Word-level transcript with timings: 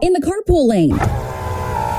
in 0.00 0.12
the 0.14 0.20
carpool 0.20 0.66
lane. 0.66 1.33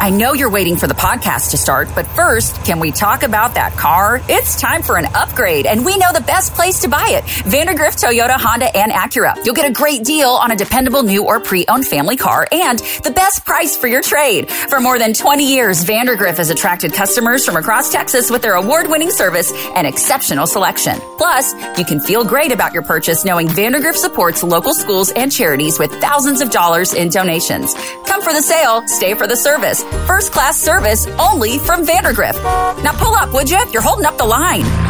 I 0.05 0.11
know 0.11 0.33
you're 0.33 0.51
waiting 0.51 0.75
for 0.75 0.85
the 0.85 0.93
podcast 0.93 1.49
to 1.49 1.57
start, 1.57 1.89
but 1.95 2.05
first, 2.05 2.63
can 2.63 2.79
we 2.79 2.91
talk 2.91 3.23
about 3.23 3.55
that 3.55 3.73
car? 3.73 4.21
It's 4.29 4.61
time 4.61 4.83
for 4.83 4.97
an 4.97 5.07
upgrade, 5.15 5.65
and 5.65 5.83
we 5.83 5.97
know 5.97 6.13
the 6.13 6.21
best 6.21 6.53
place 6.53 6.81
to 6.81 6.87
buy 6.87 7.07
it 7.09 7.23
Vandergriff 7.23 7.95
Toyota, 7.99 8.39
Honda, 8.39 8.77
and 8.77 8.91
Acura. 8.91 9.35
You'll 9.43 9.55
get 9.55 9.67
a 9.67 9.73
great 9.73 10.03
deal 10.03 10.29
on 10.29 10.51
a 10.51 10.55
dependable 10.55 11.01
new 11.01 11.25
or 11.25 11.39
pre 11.39 11.65
owned 11.67 11.87
family 11.87 12.17
car 12.17 12.47
and 12.51 12.77
the 13.03 13.09
best 13.09 13.45
price 13.45 13.75
for 13.75 13.87
your 13.87 14.03
trade. 14.03 14.51
For 14.51 14.79
more 14.79 14.99
than 14.99 15.15
20 15.15 15.43
years, 15.43 15.83
Vandergriff 15.83 16.37
has 16.37 16.51
attracted 16.51 16.93
customers 16.93 17.43
from 17.43 17.55
across 17.55 17.91
Texas 17.91 18.29
with 18.29 18.43
their 18.43 18.53
award 18.53 18.87
winning 18.87 19.09
service 19.09 19.51
and 19.75 19.87
exceptional 19.87 20.45
selection. 20.45 20.99
Plus, 21.17 21.55
you 21.79 21.83
can 21.83 21.99
feel 21.99 22.23
great 22.23 22.51
about 22.51 22.73
your 22.73 22.83
purchase 22.83 23.25
knowing 23.25 23.47
Vandergriff 23.47 23.95
supports 23.95 24.43
local 24.43 24.75
schools 24.75 25.11
and 25.13 25.31
charities 25.31 25.79
with 25.79 25.89
thousands 25.99 26.41
of 26.41 26.51
dollars 26.51 26.93
in 26.93 27.09
donations. 27.09 27.73
Come 28.05 28.21
for 28.21 28.33
the 28.33 28.43
sale, 28.43 28.87
stay 28.87 29.15
for 29.15 29.25
the 29.25 29.35
service. 29.35 29.83
First 30.07 30.31
class 30.31 30.61
service 30.61 31.07
only 31.19 31.59
from 31.59 31.85
Vandergriff. 31.85 32.35
Now 32.83 32.93
pull 32.93 33.15
up, 33.15 33.33
would 33.33 33.49
you? 33.49 33.63
You're 33.71 33.81
holding 33.81 34.05
up 34.05 34.17
the 34.17 34.25
line. 34.25 34.84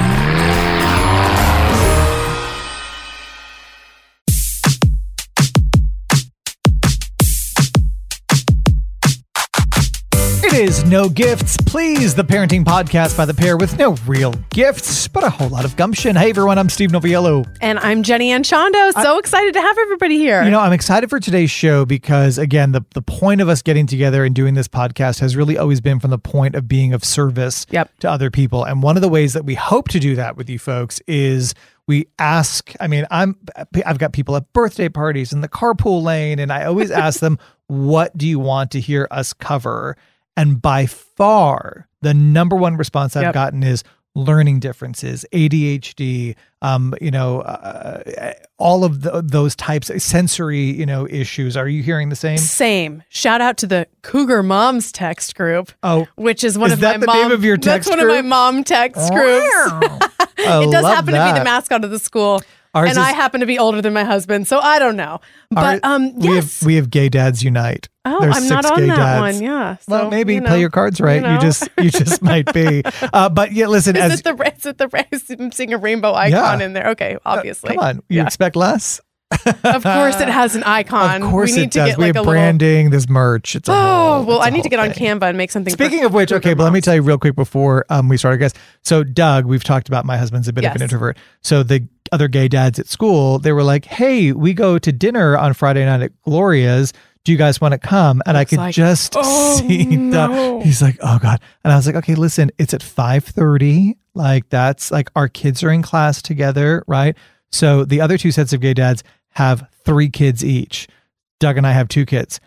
Is 10.56 10.86
No 10.86 11.10
Gifts, 11.10 11.58
Please, 11.66 12.16
the 12.16 12.24
parenting 12.24 12.64
podcast 12.64 13.18
by 13.18 13.26
the 13.26 13.34
pair 13.34 13.58
with 13.58 13.78
no 13.78 13.98
real 14.08 14.32
gifts, 14.52 15.06
but 15.06 15.22
a 15.22 15.30
whole 15.30 15.50
lot 15.50 15.66
of 15.66 15.76
gumption. 15.76 16.16
Hey 16.16 16.30
everyone, 16.30 16.58
I'm 16.58 16.70
Steve 16.70 16.92
Noviello. 16.92 17.46
And 17.60 17.78
I'm 17.80 18.04
Jenny 18.04 18.30
Anchondo. 18.32 18.94
So 18.94 19.20
excited 19.20 19.54
to 19.56 19.60
have 19.60 19.78
everybody 19.78 20.18
here. 20.18 20.42
You 20.44 20.52
know, 20.52 20.62
I'm 20.62 20.72
excited 20.72 21.10
for 21.10 21.20
today's 21.20 21.52
show 21.52 21.84
because, 21.86 22.38
again, 22.38 22.72
the, 22.72 22.86
the 22.94 23.02
point 23.02 23.42
of 23.42 23.50
us 23.50 23.62
getting 23.62 23.86
together 23.86 24.24
and 24.24 24.34
doing 24.34 24.54
this 24.54 24.70
podcast 24.70 25.20
has 25.20 25.36
really 25.36 25.58
always 25.58 25.82
been 25.82 26.00
from 26.00 26.12
the 26.12 26.18
point 26.18 26.56
of 26.56 26.70
being 26.70 26.94
of 26.94 27.04
service 27.04 27.66
Yep. 27.72 27.92
to 28.00 28.10
other 28.10 28.32
people. 28.32 28.64
And 28.64 28.82
one 28.82 28.96
of 28.96 29.02
the 29.02 29.10
ways 29.10 29.34
that 29.34 29.44
we 29.44 29.56
hope 29.56 29.90
to 29.90 30.00
do 30.00 30.16
that 30.16 30.38
with 30.38 30.50
you 30.50 30.58
folks 30.58 31.02
is 31.06 31.54
we 31.86 32.08
ask, 32.18 32.72
I 32.80 32.88
mean, 32.88 33.06
I'm 33.12 33.38
I've 33.86 33.98
got 33.98 34.14
people 34.14 34.38
at 34.38 34.54
birthday 34.54 34.88
parties 34.88 35.34
in 35.34 35.42
the 35.42 35.50
carpool 35.50 36.02
lane, 36.02 36.40
and 36.40 36.50
I 36.50 36.64
always 36.64 36.92
ask 36.92 37.20
them, 37.20 37.40
what 37.68 38.18
do 38.18 38.26
you 38.26 38.40
want 38.40 38.72
to 38.72 38.80
hear 38.80 39.06
us 39.12 39.34
cover? 39.34 39.98
And 40.38 40.62
by 40.62 40.86
far, 40.86 41.88
the 42.02 42.14
number 42.14 42.56
one 42.56 42.78
response 42.78 43.16
I've 43.16 43.24
Yep. 43.24 43.34
gotten 43.34 43.64
is 43.64 43.84
learning 44.18 44.62
differences, 44.62 45.26
ADHD, 45.34 46.36
um, 46.62 46.94
you 47.02 47.12
know, 47.12 47.42
uh, 47.42 48.32
all 48.58 48.86
of 48.86 49.02
the, 49.02 49.22
those 49.22 49.58
types 49.58 49.90
of 49.90 50.02
sensory, 50.02 50.62
you 50.62 50.86
know, 50.86 51.06
issues. 51.10 51.58
Are 51.58 51.68
you 51.68 51.84
hearing 51.84 52.08
the 52.08 52.16
same? 52.16 52.38
Same. 52.38 53.04
Shout 53.10 53.42
out 53.42 53.58
to 53.58 53.68
the 53.68 53.88
Cougar 54.04 54.42
Moms 54.44 54.94
text 54.94 55.36
group. 55.36 55.72
Oh, 55.84 56.08
which 56.16 56.46
is 56.46 56.58
one 56.58 56.68
Is 56.68 56.76
of 56.76 56.80
that 56.80 57.02
my 57.02 57.06
the 57.06 57.14
name 57.14 57.24
mom, 57.24 57.32
of 57.34 57.44
your 57.44 57.58
That's 57.58 57.88
text 57.88 57.90
one 57.90 58.00
of 58.00 58.08
my 58.08 58.22
mom 58.22 58.64
text 58.64 59.12
groups. 59.12 60.06
It 60.38 60.72
does 60.72 60.86
happen 60.86 61.14
to 61.14 61.26
be 61.34 61.40
the 61.40 61.44
mascot 61.44 61.84
of 61.84 61.90
the 61.92 61.98
school. 62.00 62.42
Ours 62.76 62.90
and 62.90 62.98
is- 63.00 63.04
I 63.04 63.14
happen 63.14 63.40
to 63.40 63.46
be 63.48 63.58
older 63.58 63.82
than 63.82 63.94
my 63.94 64.04
husband, 64.04 64.48
so 64.48 64.60
I 64.60 64.78
don't 64.80 64.96
know. 64.98 65.22
But 65.50 65.80
Our- 65.84 65.96
um 65.96 66.16
we 66.20 66.28
yes. 66.36 66.60
have 66.60 66.68
we 66.68 66.76
have 66.76 66.90
Gay 66.90 67.10
Dads 67.10 67.42
Unite. 67.44 67.88
oh, 68.06 68.20
There's 68.22 68.36
I'm 68.38 68.48
not 68.48 68.66
on 68.66 68.78
gay 68.80 68.88
that 68.88 68.96
dads. 68.98 69.36
one. 69.36 69.44
Yeah. 69.44 69.78
Well, 69.88 70.10
maybe 70.12 70.36
you 70.36 70.42
play 70.42 70.60
your 70.60 70.70
cards 70.70 71.00
right. 71.02 71.16
You, 71.16 71.22
know. 71.22 71.40
just 71.40 71.68
you 71.82 71.90
just 71.90 72.22
might 72.32 72.52
be. 72.54 72.84
Uh, 73.14 73.30
but 73.30 73.54
yeah, 73.54 73.68
listen. 73.68 73.96
Is 73.96 74.04
as 74.04 74.20
it 74.20 74.24
the 74.26 74.54
is 74.56 74.66
it 74.66 74.78
the 74.78 75.40
I'm 75.42 75.52
seeing 75.58 75.74
a 75.74 75.78
rainbow 75.78 76.14
icon 76.14 76.60
Yeah. 76.60 76.66
in 76.66 76.74
there? 76.74 76.90
Okay, 76.90 77.18
obviously. 77.26 77.70
come 77.76 77.80
on, 77.84 77.96
you 78.10 78.18
Yeah. 78.18 78.26
expect 78.26 78.56
less? 78.56 79.00
Of 79.64 79.84
course, 79.84 80.20
it 80.22 80.28
has 80.30 80.56
an 80.56 80.64
icon. 80.64 81.24
Of 81.24 81.30
course 81.32 81.52
we 81.52 81.58
need 81.58 81.64
it 81.64 81.72
to 81.74 81.80
does. 81.80 81.90
get 81.90 81.98
we 81.98 82.04
like 82.06 82.16
have 82.16 82.16
a 82.18 82.20
little. 82.22 82.34
branding. 82.34 82.90
There's 82.92 83.10
merch. 83.10 83.56
It's 83.56 83.68
a 83.68 83.72
Oh 83.72 83.76
whole- 83.76 84.24
well, 84.26 84.38
it's 84.38 84.48
I 84.48 84.50
need 84.52 84.64
to 84.64 84.70
get 84.70 84.80
on 84.80 84.92
thing. 84.92 85.20
Canva 85.20 85.24
and 85.24 85.38
make 85.38 85.52
something. 85.52 85.76
for 85.76 85.84
Speaking 85.84 86.06
of 86.06 86.14
which, 86.14 86.32
okay, 86.32 86.54
but 86.54 86.64
let 86.64 86.74
me 86.74 86.82
tell 86.82 86.96
you 86.96 87.02
real 87.02 87.18
quick 87.18 87.36
before 87.36 87.86
um, 87.90 88.08
we 88.08 88.18
start, 88.18 88.36
I 88.36 88.38
guess. 88.38 88.54
So, 88.84 89.04
Doug, 89.04 89.46
we've 89.46 89.64
talked 89.64 89.88
about 89.88 90.06
my 90.06 90.18
husband's 90.18 90.48
a 90.48 90.54
bit 90.54 90.64
of 90.66 90.76
an 90.76 90.82
introvert. 90.82 91.18
So, 91.42 91.64
the 91.64 91.88
other 92.12 92.28
gay 92.28 92.48
dads 92.48 92.78
at 92.80 92.88
school, 92.88 93.40
they 93.40 93.52
were 93.52 93.64
like, 93.64 93.86
"Hey, 93.86 94.32
we 94.32 94.54
go 94.54 94.78
to 94.78 94.92
dinner 94.92 95.38
on 95.38 95.54
Friday 95.54 95.84
night 95.86 96.02
at 96.02 96.12
Gloria's. 96.24 96.94
Do 97.24 97.32
you 97.32 97.38
guys 97.40 97.60
want 97.60 97.72
to 97.72 97.80
come?" 97.80 98.22
And 98.28 98.38
I 98.38 98.46
could 98.46 98.60
like, 98.60 98.76
just 98.76 99.16
"Oh, 99.18 99.58
see 99.58 99.86
no." 99.86 100.60
the. 100.60 100.66
He's 100.66 100.82
like, 100.84 100.98
"Oh 101.02 101.18
God!" 101.20 101.42
And 101.64 101.74
I 101.74 101.76
was 101.76 101.88
like, 101.88 101.96
"Okay, 101.96 102.14
listen, 102.16 102.52
it's 102.60 102.74
at 102.76 102.84
five 102.84 103.24
thirty. 103.26 103.98
Like 104.14 104.48
that's 104.50 104.92
like 104.92 105.10
our 105.16 105.28
kids 105.28 105.64
are 105.64 105.72
in 105.72 105.82
class 105.82 106.22
together, 106.22 106.84
right? 106.88 107.18
So 107.56 107.86
the 107.86 108.02
other 108.02 108.18
two 108.18 108.32
sets 108.32 108.54
of 108.54 108.60
gay 108.62 108.74
dads 108.74 109.04
have 109.32 109.68
three 109.86 110.10
kids 110.10 110.44
each. 110.44 110.88
Doug 111.40 111.58
and 111.58 111.66
I 111.66 111.72
have 111.72 111.88
two 111.88 112.06
kids." 112.06 112.40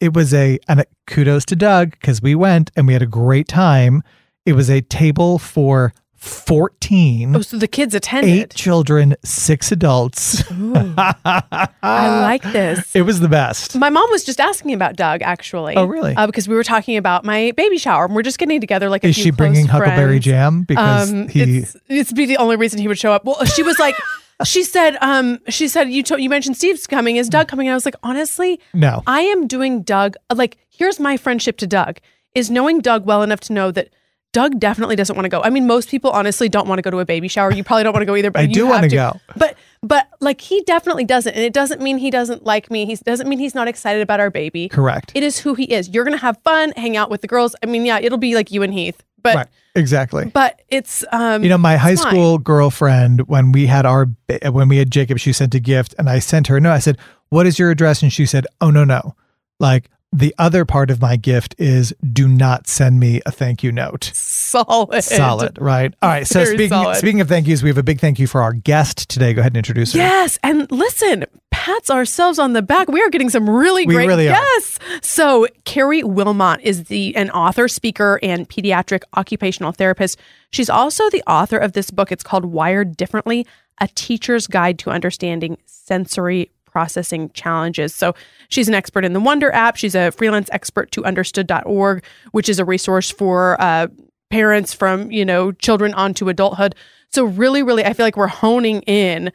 it 0.00 0.14
was 0.14 0.32
a 0.32 0.60
and 0.68 0.84
kudos 1.08 1.44
to 1.44 1.56
Doug 1.56 1.90
because 1.90 2.22
we 2.22 2.32
went 2.36 2.70
and 2.76 2.86
we 2.86 2.92
had 2.92 3.02
a 3.02 3.06
great 3.06 3.48
time. 3.48 4.00
It 4.46 4.52
was 4.52 4.70
a 4.70 4.80
table 4.80 5.40
for 5.40 5.92
14, 6.14 7.34
Oh, 7.34 7.40
so 7.40 7.58
the 7.58 7.66
kids 7.66 7.96
attended. 7.96 8.30
eight 8.32 8.54
children, 8.54 9.16
six 9.24 9.72
adults. 9.72 10.44
I 10.50 12.20
like 12.20 12.42
this. 12.44 12.78
It 12.94 13.02
was 13.02 13.18
the 13.20 13.28
best. 13.28 13.76
My 13.76 13.90
mom 13.90 14.08
was 14.10 14.22
just 14.24 14.40
asking 14.40 14.72
about 14.72 14.94
Doug, 14.96 15.20
actually. 15.22 15.74
Oh, 15.76 15.84
really? 15.84 16.14
Uh, 16.14 16.26
because 16.26 16.46
we 16.48 16.54
were 16.54 16.64
talking 16.64 16.96
about 16.96 17.24
my 17.24 17.52
baby 17.56 17.76
shower, 17.78 18.04
and 18.06 18.14
we're 18.14 18.22
just 18.22 18.38
getting 18.38 18.60
together 18.60 18.88
like 18.88 19.02
a 19.04 19.08
Is 19.08 19.16
she 19.16 19.30
bringing 19.32 19.66
close 19.66 19.82
Huckleberry. 19.82 20.18
Jam? 20.20 20.62
Because 20.62 21.10
Um, 21.12 21.28
he 21.28 21.58
it's 21.58 21.76
it's 21.88 22.12
be 22.12 22.26
the 22.26 22.36
only 22.36 22.54
reason 22.56 22.78
he 22.78 22.88
would 22.88 22.98
show 22.98 23.12
up. 23.12 23.24
Well, 23.24 23.44
she 23.46 23.62
was 23.62 23.78
like, 23.78 23.96
she 24.44 24.62
said, 24.62 24.96
um, 25.00 25.38
she 25.48 25.68
said 25.68 25.90
you 25.90 26.02
told 26.02 26.20
you 26.20 26.30
mentioned 26.30 26.56
Steve's 26.56 26.86
coming. 26.86 27.16
Is 27.16 27.28
Doug 27.28 27.48
coming? 27.48 27.66
And 27.66 27.72
I 27.72 27.76
was 27.76 27.84
like, 27.84 27.96
honestly, 28.02 28.60
no. 28.72 29.02
I 29.06 29.22
am 29.22 29.46
doing 29.46 29.82
Doug. 29.82 30.14
Like, 30.32 30.58
here's 30.68 31.00
my 31.00 31.16
friendship 31.16 31.56
to 31.58 31.66
Doug: 31.66 31.98
is 32.34 32.50
knowing 32.50 32.80
Doug 32.80 33.04
well 33.06 33.22
enough 33.22 33.40
to 33.40 33.52
know 33.52 33.70
that. 33.72 33.90
Doug 34.34 34.60
definitely 34.60 34.94
doesn't 34.94 35.16
want 35.16 35.24
to 35.24 35.30
go. 35.30 35.40
I 35.40 35.48
mean, 35.48 35.66
most 35.66 35.88
people 35.88 36.10
honestly 36.10 36.50
don't 36.50 36.68
want 36.68 36.78
to 36.78 36.82
go 36.82 36.90
to 36.90 36.98
a 36.98 37.06
baby 37.06 37.28
shower. 37.28 37.50
You 37.50 37.64
probably 37.64 37.82
don't 37.84 37.94
want 37.94 38.02
to 38.02 38.06
go 38.06 38.14
either. 38.14 38.30
But 38.30 38.40
I 38.40 38.42
you 38.42 38.52
do 38.54 38.66
wanna 38.66 38.86
to. 38.90 38.94
go. 38.94 39.20
But 39.36 39.56
but 39.82 40.06
like 40.20 40.42
he 40.42 40.60
definitely 40.60 41.06
doesn't, 41.06 41.32
and 41.32 41.42
it 41.42 41.54
doesn't 41.54 41.80
mean 41.80 41.96
he 41.96 42.10
doesn't 42.10 42.44
like 42.44 42.70
me. 42.70 42.84
He 42.84 42.94
doesn't 42.96 43.26
mean 43.26 43.38
he's 43.38 43.54
not 43.54 43.68
excited 43.68 44.02
about 44.02 44.20
our 44.20 44.28
baby. 44.28 44.68
Correct. 44.68 45.12
It 45.14 45.22
is 45.22 45.38
who 45.38 45.54
he 45.54 45.64
is. 45.64 45.88
You're 45.88 46.04
gonna 46.04 46.18
have 46.18 46.36
fun, 46.44 46.72
hang 46.76 46.94
out 46.94 47.08
with 47.08 47.22
the 47.22 47.26
girls. 47.26 47.56
I 47.62 47.66
mean, 47.66 47.86
yeah, 47.86 48.00
it'll 48.00 48.18
be 48.18 48.34
like 48.34 48.50
you 48.50 48.62
and 48.62 48.74
Heath, 48.74 49.02
but 49.22 49.36
right. 49.36 49.46
Exactly. 49.74 50.26
but 50.34 50.60
it's 50.68 51.04
um 51.12 51.42
You 51.42 51.48
know, 51.50 51.58
my 51.58 51.76
high 51.76 51.94
fine. 51.96 52.08
school 52.10 52.38
girlfriend, 52.38 53.28
when 53.28 53.52
we 53.52 53.66
had 53.66 53.86
our 53.86 54.08
when 54.50 54.68
we 54.68 54.78
had 54.78 54.90
Jacob, 54.90 55.18
she 55.18 55.32
sent 55.32 55.54
a 55.54 55.60
gift, 55.60 55.94
and 55.98 56.08
I 56.10 56.18
sent 56.18 56.46
her. 56.48 56.58
No, 56.60 56.72
I 56.72 56.78
said, 56.80 56.98
"What 57.28 57.46
is 57.46 57.58
your 57.58 57.70
address?" 57.70 58.02
And 58.02 58.12
she 58.12 58.26
said, 58.26 58.46
"Oh 58.60 58.70
no, 58.70 58.84
no, 58.84 59.14
like." 59.60 59.88
The 60.10 60.34
other 60.38 60.64
part 60.64 60.90
of 60.90 61.02
my 61.02 61.16
gift 61.16 61.54
is 61.58 61.92
do 62.14 62.26
not 62.26 62.66
send 62.66 62.98
me 62.98 63.20
a 63.26 63.30
thank 63.30 63.62
you 63.62 63.70
note. 63.70 64.10
solid. 64.14 65.02
Solid, 65.04 65.58
right? 65.60 65.92
All 66.00 66.08
right. 66.08 66.26
So 66.26 66.42
Very 66.44 66.54
speaking 66.56 66.68
solid. 66.70 66.96
speaking 66.96 67.20
of 67.20 67.28
thank 67.28 67.46
yous, 67.46 67.62
we 67.62 67.68
have 67.68 67.76
a 67.76 67.82
big 67.82 68.00
thank 68.00 68.18
you 68.18 68.26
for 68.26 68.40
our 68.40 68.54
guest 68.54 69.10
today. 69.10 69.34
Go 69.34 69.40
ahead 69.40 69.52
and 69.52 69.58
introduce 69.58 69.92
her. 69.92 69.98
Yes, 69.98 70.38
and 70.42 70.66
listen, 70.72 71.26
pats 71.58 71.90
ourselves 71.90 72.38
on 72.38 72.52
the 72.52 72.62
back. 72.62 72.88
We 72.88 73.02
are 73.02 73.10
getting 73.10 73.30
some 73.30 73.50
really 73.50 73.84
We 73.84 73.94
great 73.94 74.06
really 74.06 74.28
are. 74.28 74.32
guests. 74.32 74.78
So 75.02 75.48
Keri 75.64 76.04
Wilmot 76.04 76.60
is 76.62 76.84
the 76.84 77.16
an 77.16 77.30
author, 77.30 77.66
speaker, 77.66 78.20
and 78.22 78.48
pediatric 78.48 79.02
occupational 79.16 79.72
therapist. 79.72 80.18
She's 80.52 80.70
also 80.70 81.10
the 81.10 81.22
author 81.26 81.58
of 81.58 81.72
this 81.72 81.90
book. 81.90 82.12
It's 82.12 82.22
called 82.22 82.44
Wired 82.44 82.96
Differently: 82.96 83.44
A 83.80 83.88
Teacher's 83.88 84.46
Guide 84.46 84.78
to 84.78 84.90
Understanding 84.90 85.58
Sensory 85.66 86.52
Processing 86.64 87.30
Challenges. 87.30 87.92
So 87.92 88.14
she's 88.48 88.68
an 88.68 88.74
expert 88.74 89.04
in 89.04 89.12
the 89.12 89.20
Wonder 89.20 89.52
app. 89.52 89.76
She's 89.76 89.96
a 89.96 90.12
freelance 90.12 90.48
expert 90.52 90.92
to 90.92 91.04
understood.org, 91.04 92.04
which 92.30 92.48
is 92.48 92.60
a 92.60 92.64
resource 92.64 93.10
for 93.10 93.60
uh, 93.60 93.88
parents 94.30 94.72
from, 94.72 95.10
you 95.10 95.24
know, 95.24 95.50
children 95.50 95.92
onto 95.94 96.28
adulthood. 96.28 96.76
So 97.10 97.24
really, 97.24 97.64
really, 97.64 97.84
I 97.84 97.94
feel 97.94 98.06
like 98.06 98.16
we're 98.16 98.28
honing 98.28 98.82
in 98.82 99.32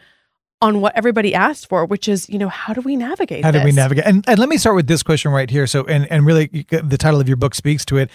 on 0.63 0.79
what 0.79 0.95
everybody 0.95 1.35
asked 1.35 1.67
for, 1.67 1.85
which 1.85 2.07
is, 2.07 2.29
you 2.29 2.39
know, 2.39 2.47
how 2.47 2.73
do 2.73 2.79
we 2.81 2.95
navigate 2.95 3.43
How 3.43 3.51
do 3.51 3.61
we 3.63 3.73
navigate? 3.73 4.05
And 4.05 4.23
and 4.27 4.39
let 4.39 4.47
me 4.47 4.57
start 4.57 4.75
with 4.75 4.87
this 4.87 5.03
question 5.03 5.31
right 5.31 5.49
here. 5.49 5.67
So 5.67 5.83
and 5.85 6.09
and 6.11 6.25
really 6.25 6.65
the 6.69 6.97
title 6.97 7.19
of 7.19 7.27
your 7.27 7.37
book 7.37 7.53
speaks 7.53 7.83
to 7.85 7.97
it. 7.97 8.09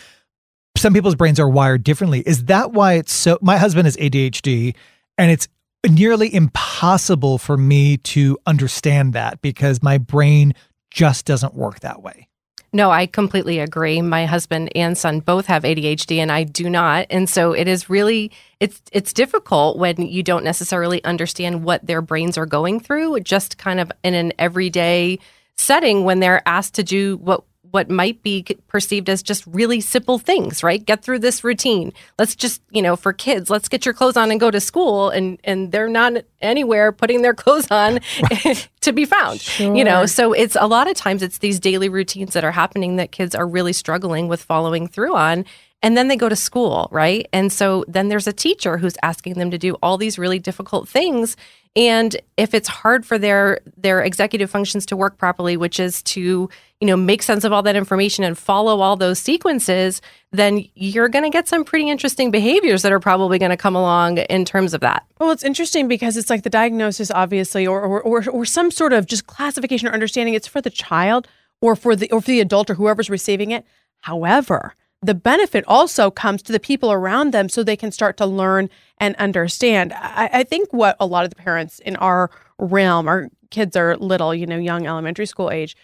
Some 0.76 0.94
people's 0.94 1.14
brains 1.14 1.38
are 1.38 1.48
wired 1.48 1.84
differently. 1.84 2.22
Is 2.24 2.44
that 2.44 2.72
why 2.72 2.94
it's 2.94 3.12
so 3.12 3.38
my 3.42 3.58
husband 3.58 3.86
has 3.86 3.96
ADHD 3.98 4.74
and 5.18 5.30
it's 5.30 5.46
nearly 5.88 6.34
impossible 6.34 7.36
for 7.36 7.56
me 7.56 7.98
to 7.98 8.38
understand 8.46 9.12
that 9.12 9.42
because 9.42 9.82
my 9.82 9.98
brain 9.98 10.54
just 10.90 11.26
doesn't 11.26 11.54
work 11.54 11.80
that 11.80 12.02
way. 12.02 12.27
No, 12.72 12.90
I 12.90 13.06
completely 13.06 13.60
agree. 13.60 14.02
My 14.02 14.26
husband 14.26 14.70
and 14.74 14.96
son 14.96 15.20
both 15.20 15.46
have 15.46 15.62
ADHD 15.62 16.18
and 16.18 16.30
I 16.30 16.44
do 16.44 16.68
not. 16.68 17.06
And 17.08 17.28
so 17.28 17.52
it 17.52 17.66
is 17.66 17.88
really 17.88 18.30
it's 18.60 18.82
it's 18.92 19.12
difficult 19.12 19.78
when 19.78 19.96
you 20.02 20.22
don't 20.22 20.44
necessarily 20.44 21.02
understand 21.04 21.64
what 21.64 21.86
their 21.86 22.02
brains 22.02 22.36
are 22.36 22.46
going 22.46 22.80
through 22.80 23.20
just 23.20 23.56
kind 23.56 23.80
of 23.80 23.90
in 24.04 24.14
an 24.14 24.32
everyday 24.38 25.18
setting 25.56 26.04
when 26.04 26.20
they're 26.20 26.46
asked 26.46 26.74
to 26.74 26.82
do 26.84 27.16
what 27.18 27.42
what 27.70 27.90
might 27.90 28.22
be 28.22 28.44
perceived 28.68 29.08
as 29.08 29.22
just 29.22 29.46
really 29.46 29.80
simple 29.80 30.18
things, 30.18 30.62
right? 30.62 30.84
Get 30.84 31.02
through 31.02 31.20
this 31.20 31.44
routine. 31.44 31.92
Let's 32.18 32.34
just, 32.34 32.62
you 32.70 32.82
know, 32.82 32.96
for 32.96 33.12
kids, 33.12 33.50
let's 33.50 33.68
get 33.68 33.84
your 33.84 33.94
clothes 33.94 34.16
on 34.16 34.30
and 34.30 34.40
go 34.40 34.50
to 34.50 34.60
school 34.60 35.10
and 35.10 35.38
and 35.44 35.72
they're 35.72 35.88
not 35.88 36.14
anywhere 36.40 36.92
putting 36.92 37.22
their 37.22 37.34
clothes 37.42 37.70
on 37.70 38.00
to 38.80 38.92
be 38.92 39.04
found. 39.04 39.40
Sure. 39.40 39.74
You 39.74 39.84
know, 39.84 40.06
so 40.06 40.32
it's 40.32 40.56
a 40.58 40.66
lot 40.66 40.88
of 40.88 40.96
times 40.96 41.22
it's 41.22 41.38
these 41.38 41.60
daily 41.60 41.88
routines 41.88 42.34
that 42.34 42.44
are 42.44 42.52
happening 42.52 42.96
that 42.96 43.12
kids 43.12 43.34
are 43.34 43.46
really 43.46 43.72
struggling 43.72 44.28
with 44.28 44.42
following 44.42 44.86
through 44.88 45.14
on 45.14 45.44
and 45.82 45.96
then 45.96 46.08
they 46.08 46.16
go 46.16 46.28
to 46.28 46.36
school, 46.36 46.88
right? 46.90 47.28
And 47.32 47.52
so 47.52 47.84
then 47.86 48.08
there's 48.08 48.26
a 48.26 48.32
teacher 48.32 48.78
who's 48.78 48.96
asking 49.02 49.34
them 49.34 49.50
to 49.50 49.58
do 49.58 49.74
all 49.82 49.96
these 49.96 50.18
really 50.18 50.38
difficult 50.38 50.88
things. 50.88 51.36
And 51.76 52.16
if 52.36 52.54
it's 52.54 52.66
hard 52.66 53.06
for 53.06 53.18
their 53.18 53.60
their 53.76 54.02
executive 54.02 54.50
functions 54.50 54.84
to 54.86 54.96
work 54.96 55.18
properly, 55.18 55.56
which 55.56 55.78
is 55.78 56.02
to, 56.04 56.50
you 56.80 56.86
know, 56.86 56.96
make 56.96 57.22
sense 57.22 57.44
of 57.44 57.52
all 57.52 57.62
that 57.62 57.76
information 57.76 58.24
and 58.24 58.36
follow 58.36 58.80
all 58.80 58.96
those 58.96 59.20
sequences, 59.20 60.02
then 60.32 60.64
you're 60.74 61.08
going 61.08 61.24
to 61.24 61.30
get 61.30 61.46
some 61.46 61.64
pretty 61.64 61.88
interesting 61.88 62.32
behaviors 62.32 62.82
that 62.82 62.90
are 62.90 62.98
probably 62.98 63.38
going 63.38 63.50
to 63.50 63.56
come 63.56 63.76
along 63.76 64.18
in 64.18 64.44
terms 64.44 64.74
of 64.74 64.80
that. 64.80 65.06
Well, 65.20 65.30
it's 65.30 65.44
interesting 65.44 65.86
because 65.86 66.16
it's 66.16 66.30
like 66.30 66.42
the 66.42 66.50
diagnosis 66.50 67.12
obviously 67.12 67.66
or 67.66 67.80
or 67.80 68.02
or, 68.02 68.28
or 68.28 68.44
some 68.44 68.72
sort 68.72 68.92
of 68.92 69.06
just 69.06 69.28
classification 69.28 69.86
or 69.86 69.92
understanding 69.92 70.34
it's 70.34 70.48
for 70.48 70.60
the 70.60 70.70
child 70.70 71.28
or 71.60 71.76
for 71.76 71.94
the 71.94 72.10
or 72.10 72.20
for 72.20 72.30
the 72.30 72.40
adult 72.40 72.70
or 72.70 72.74
whoever's 72.74 73.10
receiving 73.10 73.52
it. 73.52 73.64
However, 74.00 74.74
the 75.00 75.14
benefit 75.14 75.64
also 75.68 76.10
comes 76.10 76.42
to 76.42 76.52
the 76.52 76.60
people 76.60 76.90
around 76.90 77.32
them 77.32 77.48
so 77.48 77.62
they 77.62 77.76
can 77.76 77.92
start 77.92 78.16
to 78.16 78.26
learn 78.26 78.68
and 78.98 79.14
understand. 79.16 79.92
I, 79.94 80.28
I, 80.32 80.44
think 80.44 80.72
what 80.72 80.96
a 80.98 81.06
lot 81.06 81.24
of 81.24 81.30
the 81.30 81.36
parents 81.36 81.78
in 81.80 81.94
our 81.96 82.30
realm, 82.58 83.06
our 83.06 83.28
kids 83.50 83.76
are 83.76 83.96
little, 83.96 84.34
you 84.34 84.46
know, 84.46 84.58
young 84.58 84.86
elementary 84.86 85.26
school 85.26 85.50
age, 85.50 85.76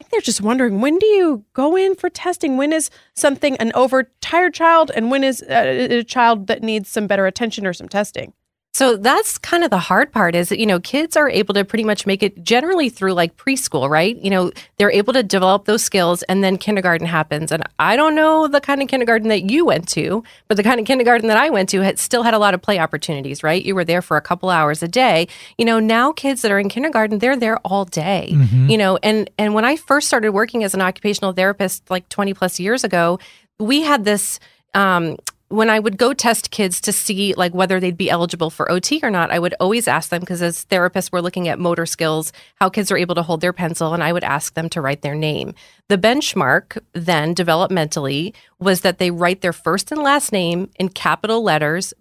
I 0.00 0.04
think 0.04 0.12
they're 0.12 0.20
just 0.20 0.40
wondering 0.40 0.80
when 0.80 0.98
do 0.98 1.06
you 1.06 1.44
go 1.52 1.76
in 1.76 1.94
for 1.94 2.08
testing? 2.08 2.56
When 2.56 2.72
is 2.72 2.90
something 3.14 3.56
an 3.56 3.72
overtired 3.74 4.54
child 4.54 4.90
and 4.94 5.10
when 5.10 5.24
is 5.24 5.42
uh, 5.42 5.64
a, 5.66 5.98
a 5.98 6.04
child 6.04 6.46
that 6.46 6.62
needs 6.62 6.88
some 6.88 7.06
better 7.06 7.26
attention 7.26 7.66
or 7.66 7.74
some 7.74 7.88
testing? 7.88 8.32
So 8.72 8.96
that's 8.96 9.36
kind 9.36 9.64
of 9.64 9.70
the 9.70 9.78
hard 9.78 10.12
part 10.12 10.36
is 10.36 10.48
that, 10.48 10.60
you 10.60 10.66
know, 10.66 10.78
kids 10.78 11.16
are 11.16 11.28
able 11.28 11.54
to 11.54 11.64
pretty 11.64 11.82
much 11.82 12.06
make 12.06 12.22
it 12.22 12.40
generally 12.44 12.88
through 12.88 13.14
like 13.14 13.36
preschool, 13.36 13.90
right? 13.90 14.16
You 14.16 14.30
know, 14.30 14.52
they're 14.78 14.92
able 14.92 15.12
to 15.14 15.24
develop 15.24 15.64
those 15.64 15.82
skills 15.82 16.22
and 16.24 16.44
then 16.44 16.56
kindergarten 16.56 17.06
happens. 17.06 17.50
And 17.50 17.64
I 17.80 17.96
don't 17.96 18.14
know 18.14 18.46
the 18.46 18.60
kind 18.60 18.80
of 18.80 18.86
kindergarten 18.86 19.28
that 19.28 19.50
you 19.50 19.64
went 19.64 19.88
to, 19.88 20.22
but 20.46 20.56
the 20.56 20.62
kind 20.62 20.78
of 20.78 20.86
kindergarten 20.86 21.26
that 21.28 21.36
I 21.36 21.50
went 21.50 21.68
to 21.70 21.80
had 21.80 21.98
still 21.98 22.22
had 22.22 22.32
a 22.32 22.38
lot 22.38 22.54
of 22.54 22.62
play 22.62 22.78
opportunities, 22.78 23.42
right? 23.42 23.64
You 23.64 23.74
were 23.74 23.84
there 23.84 24.02
for 24.02 24.16
a 24.16 24.22
couple 24.22 24.50
hours 24.50 24.84
a 24.84 24.88
day. 24.88 25.26
You 25.58 25.64
know, 25.64 25.80
now 25.80 26.12
kids 26.12 26.42
that 26.42 26.52
are 26.52 26.58
in 26.60 26.68
kindergarten, 26.68 27.18
they're 27.18 27.36
there 27.36 27.58
all 27.58 27.84
day. 27.84 28.30
Mm-hmm. 28.32 28.70
You 28.70 28.78
know, 28.78 28.98
and 29.02 29.28
and 29.36 29.52
when 29.52 29.64
I 29.64 29.76
first 29.76 30.06
started 30.06 30.30
working 30.30 30.62
as 30.62 30.74
an 30.74 30.80
occupational 30.80 31.32
therapist 31.32 31.90
like 31.90 32.08
20 32.08 32.34
plus 32.34 32.60
years 32.60 32.84
ago, 32.84 33.18
we 33.58 33.82
had 33.82 34.04
this 34.04 34.38
um, 34.74 35.16
when 35.50 35.68
I 35.68 35.80
would 35.80 35.98
go 35.98 36.14
test 36.14 36.52
kids 36.52 36.80
to 36.82 36.92
see 36.92 37.34
like 37.34 37.52
whether 37.52 37.80
they'd 37.80 37.96
be 37.96 38.08
eligible 38.08 38.50
for 38.50 38.70
OT 38.70 39.00
or 39.02 39.10
not, 39.10 39.32
I 39.32 39.38
would 39.40 39.54
always 39.58 39.88
ask 39.88 40.08
them 40.08 40.20
because 40.20 40.42
as 40.42 40.64
therapists 40.64 41.10
we're 41.12 41.20
looking 41.20 41.48
at 41.48 41.58
motor 41.58 41.86
skills, 41.86 42.32
how 42.54 42.70
kids 42.70 42.92
are 42.92 42.96
able 42.96 43.16
to 43.16 43.22
hold 43.22 43.40
their 43.40 43.52
pencil, 43.52 43.92
and 43.92 44.02
I 44.02 44.12
would 44.12 44.22
ask 44.22 44.54
them 44.54 44.68
to 44.70 44.80
write 44.80 45.02
their 45.02 45.16
name. 45.16 45.54
The 45.88 45.98
benchmark 45.98 46.78
then 46.92 47.34
developmentally 47.34 48.32
was 48.60 48.82
that 48.82 48.98
they 48.98 49.10
write 49.10 49.40
their 49.40 49.52
first 49.52 49.90
and 49.90 50.02
last 50.02 50.30
name 50.30 50.70
in 50.78 50.88
capital 50.88 51.42
letters 51.42 51.92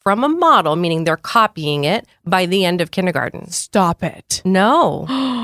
from 0.00 0.24
a 0.24 0.28
model, 0.28 0.74
meaning 0.74 1.04
they're 1.04 1.18
copying 1.18 1.84
it 1.84 2.06
by 2.24 2.46
the 2.46 2.64
end 2.64 2.80
of 2.80 2.90
kindergarten. 2.90 3.50
Stop 3.50 4.02
it. 4.02 4.40
No. 4.46 5.06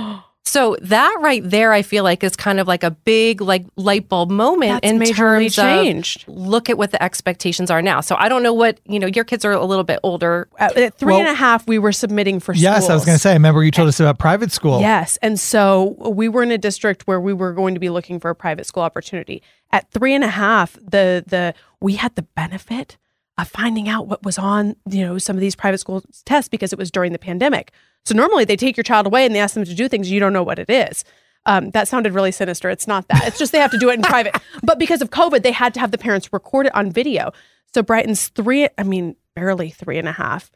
So 0.46 0.76
that 0.82 1.17
right 1.20 1.43
there, 1.43 1.73
I 1.73 1.81
feel 1.82 2.05
like 2.05 2.23
is 2.23 2.37
kind 2.37 2.61
of 2.61 2.69
like 2.69 2.82
a 2.82 2.91
big 2.91 3.41
like 3.41 3.64
light 3.76 4.08
bulb 4.11 4.31
moment 4.31 4.82
That's 4.82 4.93
in 4.93 5.14
terms 5.14 5.56
changed. 5.56 6.29
of 6.29 6.35
look 6.37 6.69
at 6.69 6.76
what 6.76 6.91
the 6.91 7.02
expectations 7.02 7.70
are 7.70 7.81
now. 7.81 8.02
So 8.02 8.14
I 8.17 8.29
don't 8.29 8.43
know 8.43 8.52
what 8.52 8.79
you 8.85 8.99
know. 8.99 9.06
Your 9.06 9.25
kids 9.25 9.44
are 9.46 9.52
a 9.52 9.64
little 9.64 9.85
bit 9.85 10.00
older. 10.02 10.49
At, 10.58 10.76
at 10.76 10.99
three 10.99 11.14
well, 11.14 11.20
and 11.20 11.29
a 11.29 11.35
half, 11.35 11.67
we 11.67 11.79
were 11.79 11.93
submitting 11.93 12.41
for. 12.41 12.55
Yes, 12.55 12.85
schools. 12.85 12.91
I 12.91 12.94
was 12.94 13.05
going 13.06 13.17
to 13.17 13.20
say. 13.20 13.31
I 13.31 13.35
Remember 13.35 13.64
you 13.64 13.70
told 13.70 13.88
us 13.88 13.99
about 14.00 14.19
private 14.19 14.52
school. 14.52 14.81
Yes, 14.81 15.19
and 15.23 15.41
so 15.41 15.96
we 16.11 16.29
were 16.29 16.43
in 16.43 16.50
a 16.50 16.58
district 16.58 17.06
where 17.06 17.20
we 17.20 17.32
were 17.32 17.52
going 17.52 17.75
to 17.75 17.81
be 17.81 17.88
looking 17.88 18.20
for 18.20 18.31
a 18.31 18.35
private 18.35 18.67
school 18.67 18.82
opportunity. 18.82 19.43
At 19.70 19.91
three 19.91 20.14
and 20.14 20.23
a 20.23 20.29
half, 20.29 20.75
the 20.75 21.25
the 21.26 21.55
we 21.81 21.94
had 21.96 22.14
the 22.17 22.23
benefit 22.23 22.99
of 23.36 23.48
finding 23.48 23.88
out 23.88 24.06
what 24.06 24.22
was 24.25 24.38
on 24.38 24.76
you 24.88 25.04
know 25.04 25.19
some 25.19 25.36
of 25.36 25.40
these 25.40 25.56
private 25.56 25.78
school 25.78 26.02
tests 26.25 26.48
because 26.48 26.72
it 26.72 26.78
was 26.78 26.90
during 26.90 27.12
the 27.12 27.19
pandemic. 27.19 27.72
So 28.04 28.14
normally 28.14 28.44
they 28.44 28.56
take 28.56 28.76
your 28.76 28.84
child 28.84 29.06
away 29.06 29.25
and 29.25 29.34
they 29.34 29.40
ask 29.40 29.54
them 29.54 29.64
to 29.64 29.75
do 29.75 29.88
things 29.88 30.10
you 30.10 30.20
don't 30.20 30.32
know 30.32 30.42
what 30.42 30.58
it 30.58 30.70
is. 30.70 31.04
Um, 31.46 31.70
that 31.70 31.88
sounded 31.88 32.14
really 32.14 32.32
sinister. 32.32 32.70
It's 32.70 32.86
not 32.86 33.08
that. 33.08 33.26
It's 33.26 33.38
just 33.38 33.52
they 33.52 33.58
have 33.58 33.70
to 33.72 33.78
do 33.78 33.90
it 33.90 33.94
in 33.94 34.02
private. 34.02 34.36
But 34.62 34.78
because 34.78 35.02
of 35.02 35.10
COVID, 35.10 35.42
they 35.42 35.52
had 35.52 35.75
to 35.75 35.81
have 35.81 35.90
the 35.90 35.98
parents 35.98 36.32
record 36.32 36.66
it 36.66 36.75
on 36.75 36.90
video. 36.90 37.32
So 37.75 37.82
Brighton's 37.82 38.28
three, 38.28 38.69
I 38.78 38.82
mean, 38.82 39.16
barely 39.34 39.70
three 39.70 39.98
and 39.98 40.08
a 40.08 40.12
half. 40.12 40.50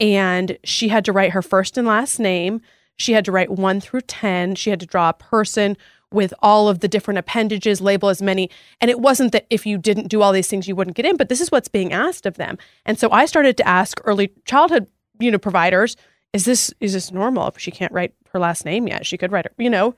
And 0.00 0.58
she 0.64 0.88
had 0.88 1.04
to 1.04 1.12
write 1.12 1.32
her 1.32 1.42
first 1.42 1.78
and 1.78 1.86
last 1.86 2.18
name. 2.18 2.62
She 2.96 3.12
had 3.12 3.24
to 3.26 3.32
write 3.32 3.50
one 3.50 3.80
through 3.80 4.02
10. 4.02 4.56
She 4.56 4.70
had 4.70 4.80
to 4.80 4.86
draw 4.86 5.10
a 5.10 5.14
person 5.14 5.76
with 6.14 6.32
all 6.40 6.68
of 6.68 6.80
the 6.80 6.88
different 6.88 7.18
appendages, 7.18 7.80
label 7.80 8.08
as 8.08 8.22
many. 8.22 8.48
And 8.80 8.90
it 8.90 9.00
wasn't 9.00 9.32
that 9.32 9.46
if 9.50 9.66
you 9.66 9.76
didn't 9.76 10.08
do 10.08 10.22
all 10.22 10.32
these 10.32 10.48
things, 10.48 10.66
you 10.68 10.76
wouldn't 10.76 10.96
get 10.96 11.04
in, 11.04 11.16
but 11.16 11.28
this 11.28 11.40
is 11.40 11.50
what's 11.50 11.68
being 11.68 11.92
asked 11.92 12.24
of 12.24 12.36
them. 12.36 12.56
And 12.86 12.98
so 12.98 13.10
I 13.10 13.26
started 13.26 13.56
to 13.58 13.68
ask 13.68 14.00
early 14.04 14.32
childhood, 14.46 14.86
you 15.18 15.30
know, 15.30 15.38
providers, 15.38 15.96
is 16.32 16.44
this 16.44 16.72
is 16.80 16.92
this 16.92 17.12
normal 17.12 17.48
if 17.48 17.58
she 17.58 17.70
can't 17.70 17.92
write 17.92 18.12
her 18.32 18.38
last 18.38 18.64
name 18.64 18.88
yet? 18.88 19.06
She 19.06 19.16
could 19.16 19.32
write 19.32 19.44
her, 19.44 19.52
you 19.58 19.70
know. 19.70 19.94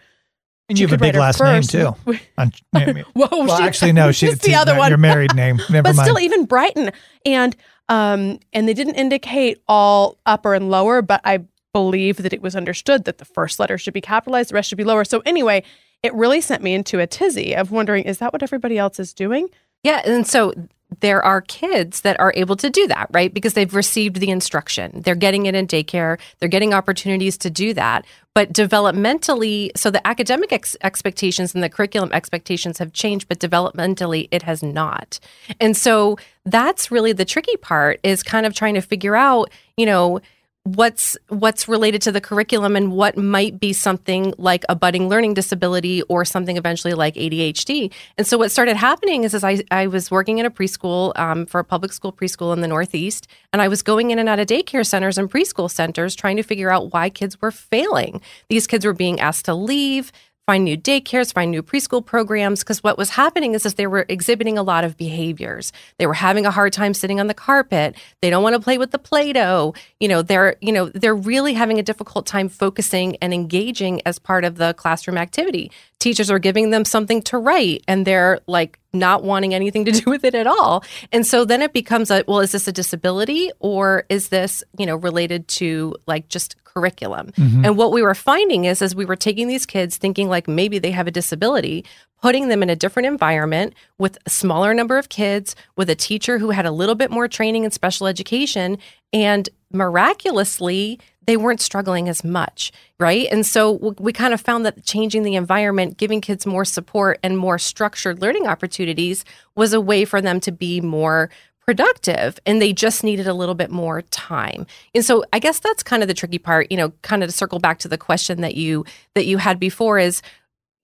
And 0.68 0.78
you 0.78 0.86
have 0.86 0.94
a 0.94 0.98
big 0.98 1.14
last 1.14 1.38
first. 1.38 1.72
name 1.72 1.84
too. 1.84 2.12
Whoa, 3.14 3.28
well, 3.30 3.56
she, 3.56 3.62
actually, 3.62 3.92
no, 3.92 4.10
she's 4.10 4.38
the 4.40 4.54
other 4.54 4.76
one. 4.76 4.90
Your 4.90 4.98
married 4.98 5.34
name. 5.34 5.56
Never 5.70 5.84
but 5.84 5.96
mind. 5.96 6.06
still, 6.06 6.18
even 6.18 6.44
Brighton 6.44 6.90
and 7.24 7.56
um 7.88 8.40
and 8.52 8.68
they 8.68 8.74
didn't 8.74 8.96
indicate 8.96 9.62
all 9.68 10.18
upper 10.26 10.54
and 10.54 10.70
lower, 10.70 11.02
but 11.02 11.20
I 11.24 11.44
believe 11.76 12.16
that 12.22 12.32
it 12.32 12.40
was 12.40 12.56
understood 12.56 13.04
that 13.04 13.18
the 13.18 13.26
first 13.26 13.60
letter 13.60 13.76
should 13.76 13.92
be 13.92 14.00
capitalized, 14.00 14.48
the 14.48 14.54
rest 14.54 14.70
should 14.70 14.78
be 14.78 14.84
lower. 14.84 15.04
So 15.04 15.22
anyway, 15.26 15.62
it 16.02 16.14
really 16.14 16.40
sent 16.40 16.62
me 16.62 16.72
into 16.72 17.00
a 17.00 17.06
tizzy 17.06 17.54
of 17.54 17.70
wondering, 17.70 18.04
is 18.04 18.16
that 18.16 18.32
what 18.32 18.42
everybody 18.42 18.78
else 18.78 18.98
is 18.98 19.12
doing? 19.12 19.50
Yeah, 19.82 20.00
and 20.06 20.26
so 20.26 20.54
there 21.00 21.22
are 21.22 21.42
kids 21.42 22.00
that 22.00 22.18
are 22.18 22.32
able 22.34 22.56
to 22.56 22.70
do 22.70 22.86
that, 22.86 23.08
right? 23.12 23.34
Because 23.34 23.52
they've 23.52 23.74
received 23.74 24.16
the 24.16 24.30
instruction. 24.30 25.02
They're 25.02 25.14
getting 25.14 25.44
it 25.44 25.54
in 25.54 25.66
daycare. 25.66 26.18
They're 26.38 26.48
getting 26.48 26.72
opportunities 26.72 27.36
to 27.38 27.50
do 27.50 27.74
that. 27.74 28.06
But 28.32 28.54
developmentally, 28.54 29.76
so 29.76 29.90
the 29.90 30.06
academic 30.06 30.54
ex- 30.54 30.78
expectations 30.82 31.54
and 31.54 31.62
the 31.62 31.68
curriculum 31.68 32.10
expectations 32.14 32.78
have 32.78 32.94
changed, 32.94 33.28
but 33.28 33.38
developmentally 33.38 34.28
it 34.30 34.42
has 34.44 34.62
not. 34.62 35.20
And 35.60 35.76
so 35.76 36.16
that's 36.46 36.90
really 36.90 37.12
the 37.12 37.26
tricky 37.26 37.56
part 37.58 38.00
is 38.02 38.22
kind 38.22 38.46
of 38.46 38.54
trying 38.54 38.74
to 38.74 38.80
figure 38.80 39.16
out, 39.16 39.50
you 39.76 39.84
know, 39.84 40.20
what's 40.66 41.16
what's 41.28 41.68
related 41.68 42.02
to 42.02 42.10
the 42.10 42.20
curriculum 42.20 42.74
and 42.74 42.90
what 42.90 43.16
might 43.16 43.60
be 43.60 43.72
something 43.72 44.34
like 44.36 44.64
a 44.68 44.74
budding 44.74 45.08
learning 45.08 45.32
disability 45.32 46.02
or 46.02 46.24
something 46.24 46.56
eventually 46.56 46.92
like 46.92 47.14
ADHD. 47.14 47.92
And 48.18 48.26
so 48.26 48.36
what 48.36 48.50
started 48.50 48.76
happening 48.76 49.22
is, 49.22 49.32
is 49.32 49.44
I, 49.44 49.62
I 49.70 49.86
was 49.86 50.10
working 50.10 50.38
in 50.38 50.46
a 50.46 50.50
preschool 50.50 51.16
um, 51.16 51.46
for 51.46 51.60
a 51.60 51.64
public 51.64 51.92
school 51.92 52.12
preschool 52.12 52.52
in 52.52 52.62
the 52.62 52.68
Northeast, 52.68 53.28
and 53.52 53.62
I 53.62 53.68
was 53.68 53.82
going 53.82 54.10
in 54.10 54.18
and 54.18 54.28
out 54.28 54.40
of 54.40 54.48
daycare 54.48 54.84
centers 54.84 55.18
and 55.18 55.30
preschool 55.30 55.70
centers 55.70 56.16
trying 56.16 56.36
to 56.36 56.42
figure 56.42 56.70
out 56.70 56.92
why 56.92 57.10
kids 57.10 57.40
were 57.40 57.52
failing. 57.52 58.20
These 58.48 58.66
kids 58.66 58.84
were 58.84 58.92
being 58.92 59.20
asked 59.20 59.44
to 59.44 59.54
leave 59.54 60.10
find 60.46 60.64
new 60.64 60.76
daycares, 60.76 61.32
find 61.32 61.50
new 61.50 61.62
preschool 61.62 62.04
programs. 62.04 62.60
Because 62.60 62.82
what 62.82 62.96
was 62.96 63.10
happening 63.10 63.54
is, 63.54 63.66
is 63.66 63.74
they 63.74 63.86
were 63.86 64.06
exhibiting 64.08 64.56
a 64.56 64.62
lot 64.62 64.84
of 64.84 64.96
behaviors. 64.96 65.72
They 65.98 66.06
were 66.06 66.14
having 66.14 66.46
a 66.46 66.50
hard 66.50 66.72
time 66.72 66.94
sitting 66.94 67.18
on 67.18 67.26
the 67.26 67.34
carpet. 67.34 67.96
They 68.22 68.30
don't 68.30 68.42
want 68.42 68.54
to 68.54 68.60
play 68.60 68.78
with 68.78 68.92
the 68.92 68.98
Play-Doh. 68.98 69.74
You 69.98 70.08
know, 70.08 70.22
they're, 70.22 70.56
you 70.60 70.72
know, 70.72 70.88
they're 70.90 71.16
really 71.16 71.54
having 71.54 71.78
a 71.78 71.82
difficult 71.82 72.26
time 72.26 72.48
focusing 72.48 73.16
and 73.16 73.34
engaging 73.34 74.00
as 74.06 74.18
part 74.18 74.44
of 74.44 74.56
the 74.56 74.72
classroom 74.74 75.18
activity. 75.18 75.72
Teachers 75.98 76.30
are 76.30 76.38
giving 76.38 76.70
them 76.70 76.84
something 76.84 77.22
to 77.22 77.38
write 77.38 77.82
and 77.88 78.06
they're 78.06 78.40
like 78.46 78.78
not 78.92 79.24
wanting 79.24 79.52
anything 79.52 79.84
to 79.84 79.92
do 80.00 80.10
with 80.10 80.24
it 80.24 80.34
at 80.34 80.46
all. 80.46 80.84
And 81.10 81.26
so 81.26 81.44
then 81.44 81.60
it 81.60 81.72
becomes 81.72 82.10
a, 82.10 82.22
well, 82.28 82.40
is 82.40 82.52
this 82.52 82.68
a 82.68 82.72
disability 82.72 83.50
or 83.58 84.04
is 84.08 84.28
this, 84.28 84.62
you 84.78 84.86
know, 84.86 84.96
related 84.96 85.48
to 85.48 85.96
like 86.06 86.28
just 86.28 86.54
curriculum. 86.76 87.32
Mm-hmm. 87.32 87.64
And 87.64 87.78
what 87.78 87.90
we 87.90 88.02
were 88.02 88.14
finding 88.14 88.66
is 88.66 88.82
as 88.82 88.94
we 88.94 89.06
were 89.06 89.16
taking 89.16 89.48
these 89.48 89.64
kids 89.64 89.96
thinking 89.96 90.28
like 90.28 90.46
maybe 90.46 90.78
they 90.78 90.90
have 90.90 91.06
a 91.06 91.10
disability, 91.10 91.86
putting 92.20 92.48
them 92.48 92.62
in 92.62 92.68
a 92.68 92.76
different 92.76 93.06
environment 93.06 93.72
with 93.96 94.18
a 94.26 94.30
smaller 94.30 94.74
number 94.74 94.98
of 94.98 95.08
kids, 95.08 95.56
with 95.76 95.88
a 95.88 95.94
teacher 95.94 96.36
who 96.36 96.50
had 96.50 96.66
a 96.66 96.70
little 96.70 96.94
bit 96.94 97.10
more 97.10 97.28
training 97.28 97.64
in 97.64 97.70
special 97.70 98.06
education, 98.06 98.76
and 99.10 99.48
miraculously, 99.72 101.00
they 101.24 101.38
weren't 101.38 101.62
struggling 101.62 102.10
as 102.10 102.22
much, 102.22 102.72
right? 103.00 103.26
And 103.32 103.46
so 103.46 103.94
we 103.98 104.12
kind 104.12 104.34
of 104.34 104.40
found 104.42 104.66
that 104.66 104.84
changing 104.84 105.22
the 105.22 105.34
environment, 105.34 105.96
giving 105.96 106.20
kids 106.20 106.44
more 106.44 106.66
support 106.66 107.18
and 107.22 107.38
more 107.38 107.58
structured 107.58 108.20
learning 108.20 108.46
opportunities 108.46 109.24
was 109.54 109.72
a 109.72 109.80
way 109.80 110.04
for 110.04 110.20
them 110.20 110.40
to 110.40 110.52
be 110.52 110.82
more 110.82 111.30
productive 111.66 112.38
and 112.46 112.62
they 112.62 112.72
just 112.72 113.02
needed 113.02 113.26
a 113.26 113.34
little 113.34 113.54
bit 113.54 113.70
more 113.70 114.02
time. 114.02 114.66
And 114.94 115.04
so 115.04 115.24
I 115.32 115.38
guess 115.40 115.58
that's 115.58 115.82
kind 115.82 116.02
of 116.02 116.08
the 116.08 116.14
tricky 116.14 116.38
part, 116.38 116.70
you 116.70 116.76
know, 116.76 116.92
kind 117.02 117.22
of 117.22 117.28
to 117.28 117.36
circle 117.36 117.58
back 117.58 117.78
to 117.80 117.88
the 117.88 117.98
question 117.98 118.40
that 118.40 118.54
you 118.54 118.84
that 119.14 119.26
you 119.26 119.38
had 119.38 119.58
before 119.58 119.98
is 119.98 120.22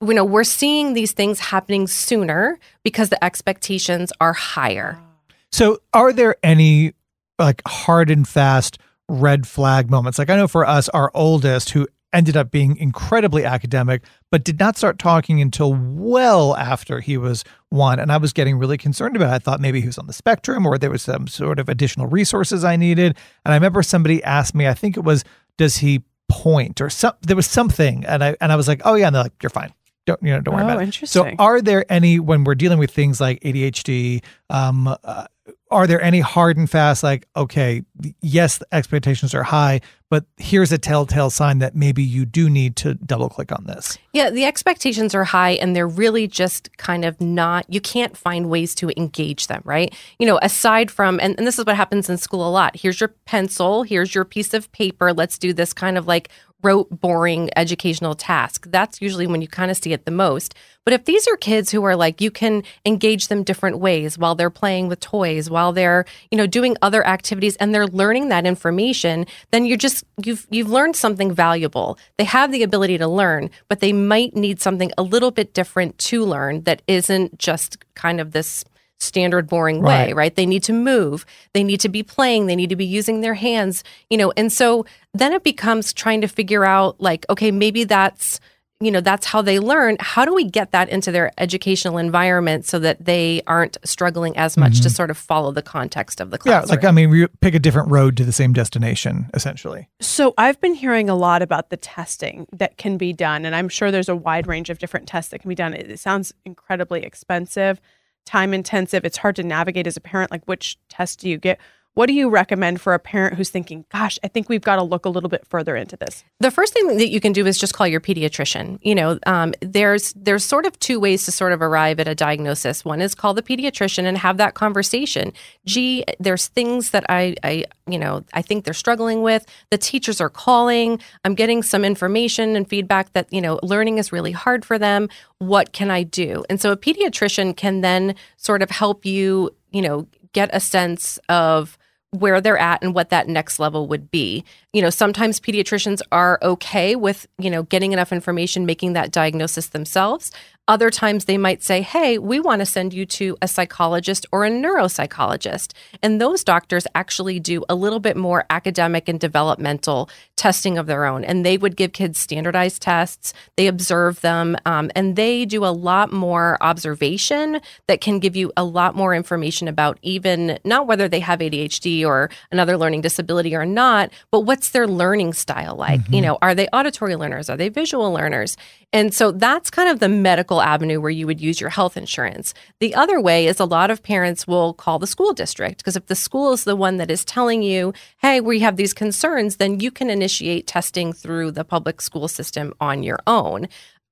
you 0.02 0.14
know, 0.14 0.24
we're 0.24 0.42
seeing 0.44 0.94
these 0.94 1.12
things 1.12 1.38
happening 1.38 1.86
sooner 1.86 2.58
because 2.82 3.08
the 3.08 3.24
expectations 3.24 4.12
are 4.20 4.32
higher. 4.32 4.98
Ah. 4.98 5.34
So, 5.52 5.78
are 5.92 6.12
there 6.12 6.36
any 6.42 6.94
like 7.38 7.62
hard 7.66 8.10
and 8.10 8.26
fast 8.26 8.78
red 9.08 9.46
flag 9.46 9.90
moments? 9.90 10.18
Like, 10.18 10.30
I 10.30 10.36
know 10.36 10.48
for 10.48 10.66
us, 10.66 10.88
our 10.88 11.10
oldest, 11.14 11.70
who 11.70 11.86
ended 12.12 12.36
up 12.36 12.50
being 12.50 12.76
incredibly 12.76 13.44
academic, 13.44 14.02
but 14.30 14.44
did 14.44 14.58
not 14.58 14.76
start 14.76 14.98
talking 14.98 15.40
until 15.40 15.72
well 15.74 16.54
after 16.56 17.00
he 17.00 17.16
was 17.16 17.44
one. 17.70 17.98
And 17.98 18.12
I 18.12 18.16
was 18.18 18.32
getting 18.32 18.56
really 18.58 18.76
concerned 18.78 19.16
about 19.16 19.32
it. 19.32 19.34
I 19.34 19.38
thought 19.38 19.60
maybe 19.60 19.80
he 19.80 19.86
was 19.86 19.98
on 19.98 20.06
the 20.06 20.12
spectrum 20.12 20.66
or 20.66 20.76
there 20.78 20.90
was 20.90 21.02
some 21.02 21.26
sort 21.26 21.58
of 21.58 21.68
additional 21.68 22.06
resources 22.06 22.64
I 22.64 22.76
needed. 22.76 23.16
And 23.44 23.52
I 23.52 23.56
remember 23.56 23.82
somebody 23.82 24.22
asked 24.24 24.54
me, 24.54 24.66
I 24.68 24.74
think 24.74 24.96
it 24.96 25.04
was, 25.04 25.24
does 25.58 25.78
he 25.78 26.02
point 26.28 26.80
or 26.80 26.90
some, 26.90 27.14
there 27.22 27.36
was 27.36 27.46
something. 27.46 28.04
And 28.06 28.22
I, 28.22 28.36
and 28.40 28.52
I 28.52 28.56
was 28.56 28.68
like, 28.68 28.82
oh 28.84 28.94
yeah. 28.94 29.06
And 29.06 29.14
they're 29.16 29.22
like, 29.24 29.42
you're 29.42 29.50
fine. 29.50 29.72
Don't, 30.04 30.20
you 30.22 30.30
know, 30.32 30.40
don't 30.40 30.54
worry 30.54 30.64
Oh, 30.64 30.66
about 30.68 30.80
it. 30.82 30.86
interesting. 30.86 31.22
So 31.30 31.34
are 31.38 31.60
there 31.62 31.84
any, 31.90 32.18
when 32.18 32.42
we're 32.44 32.56
dealing 32.56 32.78
with 32.78 32.90
things 32.90 33.20
like 33.20 33.40
ADHD, 33.40 34.22
um, 34.50 34.88
uh, 35.04 35.26
are 35.70 35.86
there 35.86 36.00
any 36.00 36.20
hard 36.20 36.56
and 36.56 36.70
fast 36.70 37.02
like 37.02 37.26
okay 37.36 37.82
yes 38.20 38.62
expectations 38.72 39.34
are 39.34 39.42
high 39.42 39.80
but 40.12 40.26
here's 40.36 40.70
a 40.72 40.76
telltale 40.76 41.30
sign 41.30 41.58
that 41.60 41.74
maybe 41.74 42.02
you 42.02 42.26
do 42.26 42.50
need 42.50 42.76
to 42.76 42.92
double 42.96 43.30
click 43.30 43.50
on 43.50 43.64
this 43.64 43.96
Yeah, 44.12 44.28
the 44.28 44.44
expectations 44.44 45.14
are 45.14 45.24
high 45.24 45.52
and 45.52 45.74
they're 45.74 45.88
really 45.88 46.28
just 46.28 46.76
kind 46.76 47.06
of 47.06 47.18
not, 47.18 47.64
you 47.72 47.80
can't 47.80 48.14
find 48.14 48.50
ways 48.50 48.74
to 48.74 48.90
engage 48.94 49.46
them, 49.46 49.62
right? 49.64 49.94
You 50.18 50.26
know, 50.26 50.38
aside 50.42 50.90
from, 50.90 51.18
and, 51.18 51.34
and 51.38 51.46
this 51.46 51.58
is 51.58 51.64
what 51.64 51.76
happens 51.76 52.10
in 52.10 52.18
school 52.18 52.46
a 52.46 52.50
lot 52.50 52.76
here's 52.76 53.00
your 53.00 53.14
pencil, 53.24 53.84
here's 53.84 54.14
your 54.14 54.26
piece 54.26 54.52
of 54.52 54.70
paper, 54.72 55.14
let's 55.14 55.38
do 55.38 55.54
this 55.54 55.72
kind 55.72 55.96
of 55.96 56.06
like 56.06 56.28
rote, 56.62 56.88
boring 56.90 57.50
educational 57.56 58.14
task. 58.14 58.66
That's 58.70 59.00
usually 59.00 59.26
when 59.26 59.42
you 59.42 59.48
kind 59.48 59.70
of 59.70 59.76
see 59.76 59.92
it 59.92 60.04
the 60.04 60.10
most. 60.10 60.54
But 60.84 60.94
if 60.94 61.04
these 61.04 61.28
are 61.28 61.36
kids 61.36 61.70
who 61.70 61.84
are 61.84 61.94
like, 61.94 62.20
you 62.20 62.30
can 62.30 62.64
engage 62.84 63.28
them 63.28 63.44
different 63.44 63.78
ways 63.78 64.18
while 64.18 64.34
they're 64.34 64.50
playing 64.50 64.88
with 64.88 65.00
toys, 65.00 65.48
while 65.48 65.72
they're, 65.72 66.04
you 66.30 66.38
know, 66.38 66.46
doing 66.46 66.76
other 66.82 67.06
activities 67.06 67.56
and 67.56 67.74
they're 67.74 67.86
learning 67.86 68.28
that 68.28 68.46
information, 68.46 69.26
then 69.52 69.64
you're 69.64 69.76
just, 69.76 70.04
you've, 70.24 70.46
you've 70.50 70.70
learned 70.70 70.96
something 70.96 71.32
valuable. 71.32 71.98
They 72.18 72.24
have 72.24 72.50
the 72.50 72.62
ability 72.62 72.98
to 72.98 73.06
learn, 73.06 73.50
but 73.68 73.80
they 73.80 73.92
might 73.92 74.34
need 74.34 74.60
something 74.60 74.90
a 74.98 75.02
little 75.02 75.30
bit 75.30 75.54
different 75.54 75.98
to 75.98 76.24
learn 76.24 76.62
that 76.62 76.82
isn't 76.88 77.38
just 77.38 77.78
kind 77.94 78.20
of 78.20 78.32
this 78.32 78.64
standard 79.02 79.48
boring 79.48 79.82
way 79.82 80.06
Right. 80.06 80.16
right? 80.16 80.34
They 80.34 80.46
need 80.46 80.62
to 80.64 80.72
move. 80.72 81.26
They 81.52 81.64
need 81.64 81.80
to 81.80 81.88
be 81.88 82.02
playing. 82.02 82.46
They 82.46 82.56
need 82.56 82.70
to 82.70 82.76
be 82.76 82.86
using 82.86 83.20
their 83.20 83.34
hands 83.34 83.82
you 84.10 84.16
know? 84.16 84.32
And 84.36 84.52
so 84.52 84.86
then 85.14 85.32
it 85.32 85.42
becomes 85.42 85.92
trying 85.92 86.20
to 86.22 86.28
figure 86.28 86.64
out 86.64 87.00
like 87.00 87.26
okay 87.28 87.50
maybe 87.50 87.84
that's 87.84 88.40
you 88.80 88.90
know 88.90 89.00
that's 89.00 89.26
how 89.26 89.40
they 89.42 89.60
learn. 89.60 89.96
How 90.00 90.24
do 90.24 90.34
we 90.34 90.42
get 90.42 90.72
that 90.72 90.88
into 90.88 91.12
their 91.12 91.30
educational 91.38 91.98
environment 91.98 92.66
so 92.66 92.80
that 92.80 93.04
they 93.04 93.40
aren't 93.46 93.76
struggling 93.84 94.36
as 94.36 94.56
much 94.56 94.80
to 94.80 94.90
sort 94.90 95.08
of 95.08 95.16
follow 95.16 95.52
the 95.52 95.62
context 95.62 96.20
of 96.20 96.30
the 96.32 96.38
Mm-hmm. 96.38 96.48
yeah 96.48 96.60
like 96.62 96.84
i 96.84 96.90
mean 96.90 97.08
we 97.08 97.28
pick 97.40 97.54
a 97.54 97.60
different 97.60 97.90
road 97.92 98.16
to 98.16 98.24
the 98.24 98.32
same 98.32 98.52
destination 98.52 99.30
essentially. 99.34 99.88
So 100.00 100.34
I've 100.36 100.60
been 100.60 100.74
hearing 100.74 101.08
a 101.08 101.14
lot 101.14 101.42
about 101.42 101.70
the 101.70 101.76
testing 101.76 102.48
that 102.52 102.76
can 102.76 102.96
be 102.96 103.12
done, 103.12 103.44
and 103.44 103.54
I'm 103.54 103.68
sure 103.68 103.92
there's 103.92 104.08
a 104.08 104.16
wide 104.16 104.48
range 104.48 104.68
of 104.68 104.78
different 104.80 105.06
tests 105.06 105.30
that 105.30 105.38
can 105.42 105.48
be 105.48 105.54
done. 105.54 105.74
It, 105.74 105.88
it 105.88 106.00
sounds 106.00 106.32
incredibly 106.44 107.04
expensive, 107.04 107.80
time 108.24 108.54
intensive. 108.54 109.04
It's 109.04 109.18
hard 109.18 109.36
to 109.36 109.42
navigate 109.42 109.86
as 109.86 109.96
a 109.96 110.00
parent. 110.00 110.30
Like, 110.30 110.44
which 110.44 110.78
test 110.88 111.20
do 111.20 111.28
you 111.28 111.38
get? 111.38 111.60
What 111.94 112.06
do 112.06 112.14
you 112.14 112.30
recommend 112.30 112.80
for 112.80 112.94
a 112.94 112.98
parent 112.98 113.34
who's 113.34 113.50
thinking, 113.50 113.84
"Gosh, 113.90 114.18
I 114.24 114.28
think 114.28 114.48
we've 114.48 114.62
got 114.62 114.76
to 114.76 114.82
look 114.82 115.04
a 115.04 115.10
little 115.10 115.28
bit 115.28 115.46
further 115.46 115.76
into 115.76 115.96
this"? 115.96 116.24
the 116.40 116.50
first 116.50 116.72
thing 116.72 116.96
that 116.96 117.10
you 117.10 117.20
can 117.20 117.32
do 117.32 117.46
is 117.46 117.56
just 117.58 117.74
call 117.74 117.86
your 117.86 118.00
pediatrician. 118.00 118.78
You 118.82 118.94
know, 118.94 119.18
um, 119.26 119.54
there's 119.60 120.12
there's 120.14 120.44
sort 120.44 120.66
of 120.66 120.78
two 120.80 120.98
ways 120.98 121.24
to 121.26 121.32
sort 121.32 121.52
of 121.52 121.62
arrive 121.62 122.00
at 122.00 122.08
a 122.08 122.14
diagnosis. 122.14 122.84
One 122.84 123.00
is 123.00 123.14
call 123.14 123.34
the 123.34 123.42
pediatrician 123.42 124.04
and 124.04 124.18
have 124.18 124.38
that 124.38 124.54
conversation. 124.54 125.32
Gee, 125.64 126.04
there's 126.18 126.48
things 126.48 126.90
that 126.90 127.04
I, 127.08 127.36
I 127.44 127.64
you 127.86 127.98
know 127.98 128.24
I 128.32 128.42
think 128.42 128.64
they're 128.64 128.74
struggling 128.74 129.22
with. 129.22 129.46
The 129.70 129.78
teachers 129.78 130.20
are 130.20 130.30
calling. 130.30 130.98
I'm 131.24 131.34
getting 131.34 131.62
some 131.62 131.84
information 131.84 132.56
and 132.56 132.68
feedback 132.68 133.12
that 133.12 133.32
you 133.32 133.40
know 133.40 133.60
learning 133.62 133.98
is 133.98 134.12
really 134.12 134.32
hard 134.32 134.64
for 134.64 134.78
them. 134.78 135.08
What 135.38 135.72
can 135.72 135.90
I 135.90 136.02
do? 136.02 136.44
And 136.50 136.60
so 136.60 136.72
a 136.72 136.76
pediatrician 136.76 137.56
can 137.56 137.82
then 137.82 138.14
sort 138.36 138.62
of 138.62 138.70
help 138.70 139.04
you. 139.04 139.54
You 139.70 139.80
know, 139.80 140.06
get 140.32 140.50
a 140.52 140.60
sense 140.60 141.18
of 141.28 141.78
where 142.12 142.42
they're 142.42 142.58
at 142.58 142.82
and 142.82 142.94
what 142.94 143.08
that 143.08 143.26
next 143.26 143.58
level 143.58 143.88
would 143.88 144.10
be. 144.10 144.44
You 144.74 144.82
know, 144.82 144.90
sometimes 144.90 145.40
pediatricians 145.40 146.02
are 146.12 146.38
okay 146.42 146.94
with, 146.94 147.26
you 147.38 147.48
know, 147.50 147.62
getting 147.64 147.92
enough 147.92 148.12
information, 148.12 148.66
making 148.66 148.92
that 148.92 149.10
diagnosis 149.10 149.68
themselves. 149.68 150.30
Other 150.68 150.90
times 150.90 151.24
they 151.24 151.38
might 151.38 151.60
say, 151.62 151.82
hey, 151.82 152.18
we 152.18 152.38
want 152.38 152.60
to 152.60 152.66
send 152.66 152.94
you 152.94 153.04
to 153.04 153.36
a 153.42 153.48
psychologist 153.48 154.26
or 154.30 154.44
a 154.44 154.50
neuropsychologist. 154.50 155.72
And 156.02 156.20
those 156.20 156.44
doctors 156.44 156.86
actually 156.94 157.40
do 157.40 157.64
a 157.68 157.74
little 157.74 157.98
bit 157.98 158.16
more 158.16 158.44
academic 158.48 159.08
and 159.08 159.18
developmental 159.18 160.08
testing 160.36 160.78
of 160.78 160.86
their 160.86 161.04
own. 161.04 161.24
And 161.24 161.44
they 161.44 161.58
would 161.58 161.76
give 161.76 161.92
kids 161.92 162.20
standardized 162.20 162.80
tests, 162.80 163.34
they 163.56 163.66
observe 163.66 164.20
them, 164.20 164.56
um, 164.64 164.90
and 164.94 165.16
they 165.16 165.44
do 165.44 165.64
a 165.64 165.74
lot 165.74 166.12
more 166.12 166.58
observation 166.60 167.60
that 167.88 168.00
can 168.00 168.20
give 168.20 168.36
you 168.36 168.52
a 168.56 168.62
lot 168.62 168.94
more 168.94 169.14
information 169.14 169.66
about 169.66 169.98
even 170.02 170.60
not 170.64 170.86
whether 170.86 171.08
they 171.08 171.20
have 171.20 171.40
ADHD 171.40 172.06
or 172.06 172.30
another 172.52 172.76
learning 172.76 173.00
disability 173.00 173.56
or 173.56 173.66
not, 173.66 174.12
but 174.30 174.40
what's 174.40 174.70
their 174.70 174.86
learning 174.86 175.32
style 175.32 175.74
like? 175.74 176.00
You 176.08 176.20
know, 176.20 176.38
are 176.40 176.54
they 176.54 176.68
auditory 176.68 177.16
learners? 177.16 177.50
Are 177.50 177.56
they 177.56 177.68
visual 177.68 178.12
learners? 178.12 178.56
And 178.92 179.14
so 179.14 179.32
that's 179.32 179.70
kind 179.70 179.88
of 179.88 180.00
the 180.00 180.08
medical 180.08 180.51
avenue 180.60 181.00
where 181.00 181.10
you 181.10 181.26
would 181.26 181.40
use 181.40 181.60
your 181.60 181.70
health 181.70 181.96
insurance. 181.96 182.52
The 182.80 182.94
other 182.94 183.20
way 183.20 183.46
is 183.46 183.60
a 183.60 183.64
lot 183.64 183.90
of 183.90 184.02
parents 184.02 184.46
will 184.46 184.74
call 184.74 184.98
the 184.98 185.06
school 185.06 185.32
district 185.32 185.78
because 185.78 185.96
if 185.96 186.06
the 186.06 186.14
school 186.14 186.52
is 186.52 186.64
the 186.64 186.76
one 186.76 186.96
that 186.98 187.10
is 187.10 187.24
telling 187.24 187.62
you, 187.62 187.92
hey, 188.18 188.40
we 188.40 188.60
have 188.60 188.76
these 188.76 188.92
concerns, 188.92 189.56
then 189.56 189.80
you 189.80 189.90
can 189.90 190.10
initiate 190.10 190.66
testing 190.66 191.12
through 191.12 191.52
the 191.52 191.64
public 191.64 192.00
school 192.00 192.28
system 192.28 192.74
on 192.80 193.02
your 193.02 193.18
own. 193.26 193.68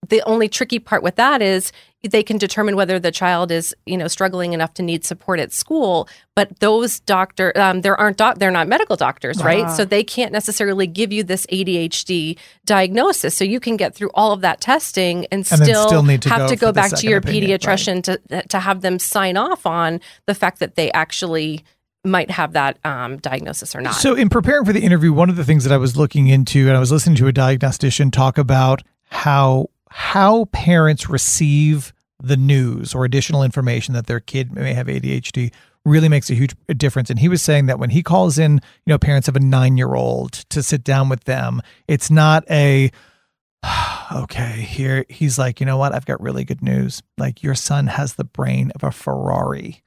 The 0.09 0.23
only 0.23 0.49
tricky 0.49 0.78
part 0.78 1.02
with 1.02 1.16
that 1.16 1.42
is 1.42 1.73
they 2.02 2.23
can 2.23 2.38
determine 2.38 2.76
whether 2.76 2.99
the 2.99 3.12
child 3.12 3.50
is, 3.50 3.75
you 3.85 3.97
know, 3.97 4.09
struggling 4.09 4.52
enough 4.52 4.73
to 4.75 4.83
need 4.83 5.04
support 5.04 5.38
at 5.38 5.52
school. 5.52 6.09
But 6.35 6.61
those 6.61 7.00
doctor, 7.00 7.52
um, 7.57 7.83
there 7.83 7.97
aren't 7.99 8.16
doc, 8.16 8.38
they're 8.38 8.50
not 8.50 8.69
medical 8.69 8.97
doctors, 8.97 9.42
right? 9.42 9.71
So 9.71 9.85
they 9.85 10.02
can't 10.02 10.33
necessarily 10.33 10.87
give 10.87 11.12
you 11.12 11.23
this 11.23 11.45
ADHD 11.47 12.38
diagnosis. 12.64 13.37
So 13.37 13.45
you 13.45 13.61
can 13.61 13.76
get 13.76 13.95
through 13.95 14.11
all 14.14 14.33
of 14.33 14.40
that 14.40 14.61
testing 14.61 15.26
and 15.26 15.47
And 15.50 15.62
still, 15.62 15.88
still 15.88 16.02
need 16.02 16.23
to 16.23 16.30
have 16.30 16.40
go 16.40 16.49
to 16.49 16.57
go 16.57 16.73
back 16.73 16.92
to 16.92 17.07
your 17.07 17.19
opinion, 17.19 17.50
right. 17.50 17.61
pediatrician 17.61 18.02
to 18.04 18.42
to 18.49 18.59
have 18.59 18.80
them 18.80 18.99
sign 18.99 19.37
off 19.37 19.66
on 19.66 20.00
the 20.26 20.35
fact 20.35 20.61
that 20.61 20.76
they 20.76 20.90
actually 20.92 21.64
might 22.04 22.30
have 22.30 22.54
that 22.54 22.78
um, 22.85 23.19
diagnosis 23.19 23.75
or 23.75 23.80
not. 23.80 23.95
So, 23.95 24.14
in 24.14 24.28
preparing 24.28 24.64
for 24.64 24.73
the 24.73 24.80
interview, 24.80 25.12
one 25.12 25.28
of 25.28 25.37
the 25.37 25.45
things 25.45 25.64
that 25.64 25.73
I 25.73 25.76
was 25.76 25.97
looking 25.97 26.28
into, 26.28 26.69
and 26.69 26.76
I 26.76 26.80
was 26.80 26.90
listening 26.90 27.16
to 27.16 27.26
a 27.26 27.33
diagnostician 27.33 28.11
talk 28.11 28.38
about 28.38 28.83
how 29.11 29.69
how 29.90 30.47
parents 30.47 31.09
receive 31.09 31.92
the 32.23 32.37
news 32.37 32.94
or 32.94 33.04
additional 33.04 33.42
information 33.42 33.94
that 33.94 34.06
their 34.06 34.20
kid 34.20 34.52
may 34.52 34.75
have 34.75 34.87
ADHD 34.87 35.52
really 35.85 36.09
makes 36.09 36.30
a 36.30 36.35
huge 36.35 36.54
difference. 36.76 37.11
And 37.11 37.18
he 37.18 37.28
was 37.28 37.42
saying 37.42 37.66
that 37.66 37.78
when 37.78 37.90
he 37.90 38.02
calls 38.02 38.38
in, 38.38 38.54
you 38.54 38.92
know, 38.92 38.99
parents 38.99 39.28
of 39.28 39.37
a 39.37 39.40
nine 39.40 39.76
year 39.76 39.94
old 39.94 40.32
to 40.50 40.62
sit 40.62 40.85
down 40.85 41.09
with 41.09 41.25
them, 41.25 41.62
it's 41.88 42.11
not 42.11 42.44
a 42.50 42.90
okay, 44.12 44.61
here 44.61 45.04
he's 45.09 45.38
like, 45.38 45.61
you 45.61 45.66
know 45.66 45.76
what? 45.76 45.94
I've 45.94 46.06
got 46.06 46.20
really 46.20 46.44
good 46.44 46.62
news. 46.62 47.02
Like 47.18 47.42
your 47.42 47.54
son 47.54 47.87
has 47.87 48.14
the 48.14 48.25
brain 48.25 48.73
of 48.75 48.85
a 48.85 48.90
Ferrari. 48.90 49.82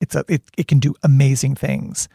It's 0.00 0.14
a 0.14 0.24
it, 0.28 0.42
it 0.56 0.68
can 0.68 0.78
do 0.78 0.94
amazing 1.02 1.54
things. 1.54 2.08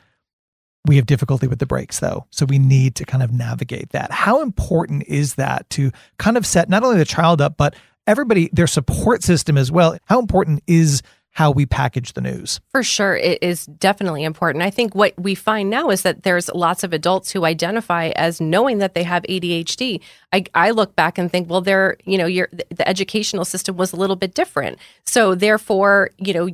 We 0.86 0.98
have 0.98 1.06
difficulty 1.06 1.48
with 1.48 1.60
the 1.60 1.66
brakes 1.66 2.00
though. 2.00 2.26
So 2.32 2.46
we 2.46 2.60
need 2.60 2.96
to 2.96 3.06
kind 3.06 3.24
of 3.24 3.32
navigate 3.32 3.90
that. 3.90 4.12
How 4.12 4.42
important 4.42 5.04
is 5.08 5.36
that 5.36 5.70
to 5.72 5.92
kind 6.18 6.38
of 6.38 6.46
set 6.46 6.70
not 6.70 6.84
only 6.84 6.98
the 6.98 7.06
child 7.06 7.42
up, 7.42 7.58
but 7.58 7.76
everybody, 8.08 8.50
their 8.54 8.68
support 8.68 9.24
system 9.24 9.58
as 9.58 9.72
well? 9.72 9.98
How 10.06 10.20
important 10.20 10.62
is 10.68 11.02
how 11.36 11.52
we 11.52 11.66
package 11.66 12.14
the 12.14 12.22
news? 12.22 12.62
For 12.70 12.82
sure, 12.82 13.18
it 13.18 13.40
is 13.42 13.66
definitely 13.66 14.24
important. 14.24 14.64
I 14.64 14.70
think 14.70 14.96
what 14.96 15.14
we 15.20 15.36
find 15.36 15.70
now 15.70 15.90
is 15.90 16.04
that 16.04 16.24
there's 16.24 16.48
lots 16.50 16.82
of 16.86 16.94
adults 16.94 17.30
who 17.30 17.44
identify 17.44 18.08
as 18.16 18.40
knowing 18.40 18.78
that 18.78 18.94
they 18.94 19.04
have 19.04 19.24
ADHD. 19.24 20.00
I, 20.32 20.46
I 20.54 20.72
look 20.72 20.96
back 20.96 21.18
and 21.18 21.30
think, 21.30 21.50
well, 21.50 21.60
they're, 21.60 21.98
you 22.06 22.18
know, 22.18 22.26
your 22.26 22.48
the 22.70 22.88
educational 22.88 23.44
system 23.44 23.76
was 23.76 23.92
a 23.92 23.98
little 23.98 24.16
bit 24.16 24.34
different. 24.34 24.80
So 25.06 25.36
therefore, 25.36 26.12
you 26.18 26.34
know, 26.34 26.48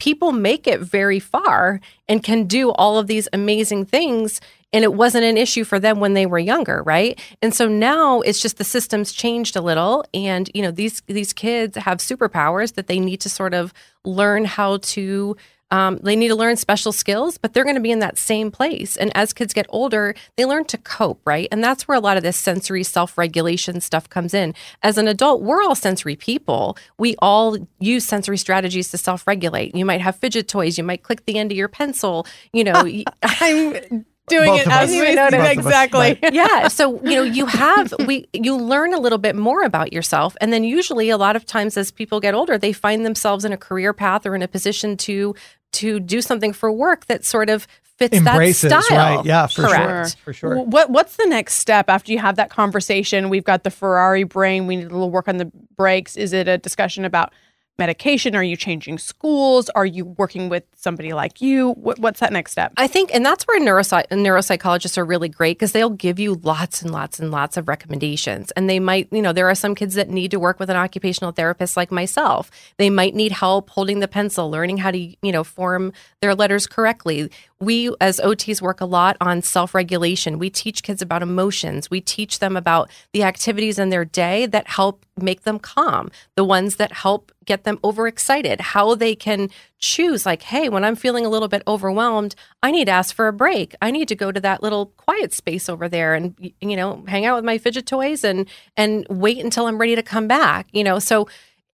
people 0.00 0.32
make 0.32 0.66
it 0.66 0.80
very 0.80 1.20
far 1.20 1.80
and 2.08 2.22
can 2.22 2.44
do 2.44 2.70
all 2.72 2.98
of 2.98 3.06
these 3.06 3.28
amazing 3.32 3.84
things 3.84 4.40
and 4.72 4.84
it 4.84 4.94
wasn't 4.94 5.24
an 5.24 5.36
issue 5.36 5.64
for 5.64 5.80
them 5.80 5.98
when 6.00 6.14
they 6.14 6.26
were 6.26 6.38
younger 6.38 6.82
right? 6.82 7.20
And 7.42 7.54
so 7.54 7.68
now 7.68 8.20
it's 8.20 8.40
just 8.40 8.58
the 8.58 8.64
system's 8.64 9.12
changed 9.12 9.54
a 9.54 9.60
little 9.60 10.04
and 10.12 10.50
you 10.54 10.62
know 10.62 10.70
these 10.70 11.02
these 11.06 11.32
kids 11.32 11.76
have 11.76 11.98
superpowers 11.98 12.74
that 12.74 12.88
they 12.88 12.98
need 12.98 13.20
to 13.20 13.28
sort 13.28 13.54
of 13.54 13.72
learn 14.04 14.44
how 14.44 14.78
to 14.78 15.36
Um, 15.70 15.98
they 16.02 16.16
need 16.16 16.28
to 16.28 16.34
learn 16.34 16.56
special 16.56 16.92
skills, 16.92 17.38
but 17.38 17.52
they're 17.52 17.64
going 17.64 17.76
to 17.76 17.80
be 17.80 17.92
in 17.92 18.00
that 18.00 18.18
same 18.18 18.50
place. 18.50 18.96
And 18.96 19.16
as 19.16 19.32
kids 19.32 19.52
get 19.52 19.66
older, 19.68 20.14
they 20.36 20.44
learn 20.44 20.64
to 20.66 20.78
cope, 20.78 21.20
right? 21.24 21.48
And 21.52 21.62
that's 21.62 21.86
where 21.86 21.96
a 21.96 22.00
lot 22.00 22.16
of 22.16 22.22
this 22.22 22.36
sensory 22.36 22.82
self 22.82 23.16
regulation 23.16 23.80
stuff 23.80 24.08
comes 24.08 24.34
in. 24.34 24.54
As 24.82 24.98
an 24.98 25.08
adult, 25.08 25.42
we're 25.42 25.62
all 25.62 25.74
sensory 25.74 26.16
people. 26.16 26.76
We 26.98 27.14
all 27.20 27.56
use 27.78 28.04
sensory 28.04 28.38
strategies 28.38 28.90
to 28.90 28.98
self 28.98 29.26
regulate. 29.26 29.74
You 29.74 29.84
might 29.84 30.00
have 30.00 30.16
fidget 30.16 30.48
toys, 30.48 30.78
you 30.78 30.84
might 30.84 31.02
click 31.02 31.24
the 31.26 31.38
end 31.38 31.52
of 31.52 31.56
your 31.56 31.68
pencil, 31.68 32.26
you 32.52 32.64
know. 32.64 32.84
I'm 33.22 34.04
doing 34.30 34.48
Both 34.48 34.60
it 34.60 34.68
as 34.68 34.90
we 34.90 35.18
us, 35.18 35.50
exactly. 35.50 36.18
right. 36.22 36.32
yeah 36.32 36.68
so 36.68 37.02
you 37.02 37.16
know 37.16 37.22
you 37.22 37.46
have 37.46 37.92
we 38.06 38.28
you 38.32 38.56
learn 38.56 38.94
a 38.94 38.98
little 39.00 39.18
bit 39.18 39.36
more 39.36 39.64
about 39.64 39.92
yourself 39.92 40.36
and 40.40 40.52
then 40.52 40.64
usually 40.64 41.10
a 41.10 41.18
lot 41.18 41.36
of 41.36 41.44
times 41.44 41.76
as 41.76 41.90
people 41.90 42.20
get 42.20 42.32
older 42.32 42.56
they 42.56 42.72
find 42.72 43.04
themselves 43.04 43.44
in 43.44 43.52
a 43.52 43.56
career 43.56 43.92
path 43.92 44.24
or 44.24 44.34
in 44.34 44.42
a 44.42 44.48
position 44.48 44.96
to 44.96 45.34
to 45.72 46.00
do 46.00 46.20
something 46.20 46.52
for 46.52 46.70
work 46.70 47.06
that 47.06 47.24
sort 47.24 47.50
of 47.50 47.66
fits 48.00 48.16
Embraces, 48.16 48.70
that 48.70 48.82
style 48.84 49.16
right? 49.16 49.26
Yeah, 49.26 49.46
for 49.46 49.62
correct 49.62 50.10
sure. 50.10 50.18
For 50.24 50.32
sure. 50.32 50.62
What 50.62 50.90
What's 50.90 51.16
the 51.16 51.26
next 51.26 51.54
step 51.54 51.88
after 51.88 52.12
you 52.12 52.18
have 52.18 52.36
that 52.36 52.50
conversation? 52.50 53.28
We've 53.28 53.44
got 53.44 53.62
the 53.62 53.70
Ferrari 53.70 54.24
brain. 54.24 54.66
We 54.66 54.76
need 54.76 54.86
a 54.86 54.90
little 54.90 55.10
work 55.10 55.28
on 55.28 55.36
the 55.36 55.50
brakes. 55.76 56.16
Is 56.16 56.32
it 56.32 56.48
a 56.48 56.56
discussion 56.58 57.04
about 57.04 57.32
medication? 57.80 58.36
Are 58.36 58.44
you 58.44 58.56
changing 58.56 58.98
schools? 58.98 59.68
Are 59.70 59.84
you 59.86 60.04
working 60.04 60.48
with 60.48 60.62
somebody 60.76 61.12
like 61.12 61.40
you? 61.40 61.70
What, 61.72 61.98
what's 61.98 62.20
that 62.20 62.32
next 62.32 62.52
step? 62.52 62.72
I 62.76 62.86
think, 62.86 63.12
and 63.12 63.26
that's 63.26 63.44
where 63.48 63.60
neuropsych- 63.60 64.06
neuropsychologists 64.10 64.96
are 64.96 65.04
really 65.04 65.28
great 65.28 65.58
because 65.58 65.72
they'll 65.72 65.90
give 65.90 66.20
you 66.20 66.34
lots 66.44 66.82
and 66.82 66.92
lots 66.92 67.18
and 67.18 67.32
lots 67.32 67.56
of 67.56 67.66
recommendations. 67.66 68.52
And 68.52 68.70
they 68.70 68.78
might, 68.78 69.08
you 69.10 69.22
know, 69.22 69.32
there 69.32 69.48
are 69.50 69.54
some 69.56 69.74
kids 69.74 69.94
that 69.94 70.08
need 70.08 70.30
to 70.30 70.38
work 70.38 70.60
with 70.60 70.70
an 70.70 70.76
occupational 70.76 71.32
therapist 71.32 71.76
like 71.76 71.90
myself. 71.90 72.50
They 72.76 72.90
might 72.90 73.16
need 73.16 73.32
help 73.32 73.70
holding 73.70 73.98
the 73.98 74.08
pencil, 74.08 74.48
learning 74.48 74.76
how 74.76 74.92
to, 74.92 74.98
you 74.98 75.32
know, 75.32 75.42
form 75.42 75.92
their 76.20 76.36
letters 76.36 76.68
correctly. 76.68 77.30
We, 77.58 77.94
as 78.00 78.20
OTs, 78.20 78.62
work 78.62 78.80
a 78.80 78.86
lot 78.86 79.16
on 79.20 79.42
self 79.42 79.74
regulation. 79.74 80.38
We 80.38 80.50
teach 80.50 80.82
kids 80.82 81.02
about 81.02 81.22
emotions. 81.22 81.90
We 81.90 82.00
teach 82.00 82.38
them 82.38 82.56
about 82.56 82.90
the 83.12 83.22
activities 83.22 83.78
in 83.78 83.90
their 83.90 84.04
day 84.04 84.46
that 84.46 84.68
help 84.68 85.04
make 85.22 85.42
them 85.42 85.58
calm, 85.58 86.10
the 86.34 86.44
ones 86.44 86.76
that 86.76 86.92
help 86.92 87.32
get 87.44 87.64
them 87.64 87.78
overexcited, 87.82 88.60
how 88.60 88.94
they 88.94 89.14
can 89.14 89.48
choose, 89.78 90.26
like, 90.26 90.42
hey, 90.42 90.68
when 90.68 90.84
I'm 90.84 90.96
feeling 90.96 91.24
a 91.24 91.28
little 91.28 91.48
bit 91.48 91.62
overwhelmed, 91.66 92.34
I 92.62 92.70
need 92.70 92.86
to 92.86 92.92
ask 92.92 93.14
for 93.14 93.28
a 93.28 93.32
break. 93.32 93.74
I 93.80 93.90
need 93.90 94.08
to 94.08 94.14
go 94.14 94.30
to 94.30 94.40
that 94.40 94.62
little 94.62 94.86
quiet 94.96 95.32
space 95.32 95.68
over 95.68 95.88
there 95.88 96.14
and, 96.14 96.34
you 96.60 96.76
know, 96.76 97.04
hang 97.08 97.24
out 97.26 97.36
with 97.36 97.44
my 97.44 97.58
fidget 97.58 97.86
toys 97.86 98.24
and 98.24 98.48
and 98.76 99.06
wait 99.08 99.38
until 99.38 99.66
I'm 99.66 99.78
ready 99.78 99.96
to 99.96 100.02
come 100.02 100.28
back. 100.28 100.68
You 100.72 100.84
know, 100.84 100.98
so 100.98 101.28